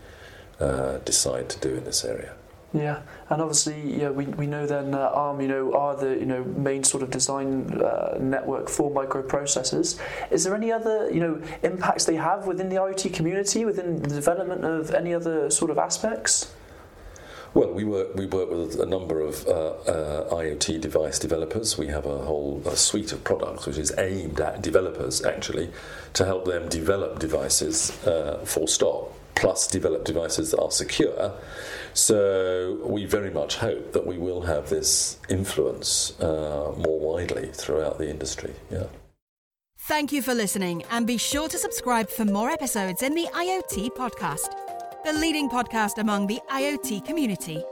uh, 0.59 0.97
decide 0.99 1.47
to 1.49 1.59
do 1.59 1.75
in 1.75 1.83
this 1.85 2.03
area. 2.03 2.33
Yeah, 2.71 3.01
and 3.31 3.41
obviously, 3.41 3.99
yeah, 3.99 4.11
we, 4.11 4.25
we 4.25 4.45
know 4.45 4.67
then 4.67 4.93
ARM, 4.93 5.41
you 5.41 5.47
know, 5.47 5.73
are 5.73 5.95
the 5.95 6.09
you 6.09 6.25
know 6.25 6.43
main 6.43 6.83
sort 6.83 7.01
of 7.01 7.09
design 7.09 7.81
uh, 7.81 8.17
network 8.19 8.69
for 8.69 8.91
microprocessors. 8.91 9.99
Is 10.29 10.43
there 10.43 10.53
any 10.53 10.71
other 10.71 11.09
you 11.11 11.19
know 11.19 11.41
impacts 11.63 12.05
they 12.05 12.15
have 12.15 12.45
within 12.45 12.69
the 12.69 12.75
IoT 12.75 13.11
community, 13.11 13.65
within 13.65 14.03
the 14.03 14.09
development 14.09 14.65
of 14.65 14.91
any 14.91 15.15
other 15.15 15.49
sort 15.49 15.71
of 15.71 15.79
aspects? 15.79 16.53
Well, 17.55 17.73
we 17.73 17.83
work 17.83 18.13
we 18.13 18.27
work 18.27 18.51
with 18.51 18.79
a 18.79 18.85
number 18.85 19.21
of 19.21 19.47
uh, 19.47 19.51
uh, 19.51 20.35
IoT 20.35 20.79
device 20.81 21.17
developers. 21.17 21.79
We 21.79 21.87
have 21.87 22.05
a 22.05 22.19
whole 22.19 22.61
a 22.67 22.77
suite 22.77 23.11
of 23.11 23.23
products 23.23 23.65
which 23.65 23.79
is 23.79 23.91
aimed 23.97 24.39
at 24.39 24.61
developers 24.61 25.25
actually 25.25 25.71
to 26.13 26.25
help 26.25 26.45
them 26.45 26.69
develop 26.69 27.17
devices 27.17 27.89
uh, 28.05 28.41
for 28.45 28.67
stop, 28.67 29.11
plus 29.39 29.67
develop 29.67 30.03
devices 30.03 30.51
that 30.51 30.61
are 30.61 30.71
secure 30.71 31.33
so 31.93 32.79
we 32.83 33.05
very 33.05 33.31
much 33.31 33.57
hope 33.57 33.93
that 33.93 34.05
we 34.05 34.17
will 34.17 34.41
have 34.43 34.69
this 34.69 35.17
influence 35.29 36.19
uh, 36.21 36.73
more 36.77 36.99
widely 36.99 37.47
throughout 37.47 37.97
the 37.97 38.09
industry. 38.09 38.53
Yeah. 38.71 38.87
Thank 39.79 40.11
you 40.11 40.21
for 40.21 40.33
listening, 40.33 40.83
and 40.91 41.07
be 41.07 41.17
sure 41.17 41.47
to 41.47 41.57
subscribe 41.57 42.09
for 42.09 42.25
more 42.25 42.51
episodes 42.51 43.01
in 43.01 43.15
the 43.15 43.27
IoT 43.33 43.89
podcast, 43.91 44.49
the 45.03 45.13
leading 45.13 45.49
podcast 45.49 45.97
among 45.97 46.27
the 46.27 46.39
IoT 46.49 47.05
community. 47.05 47.63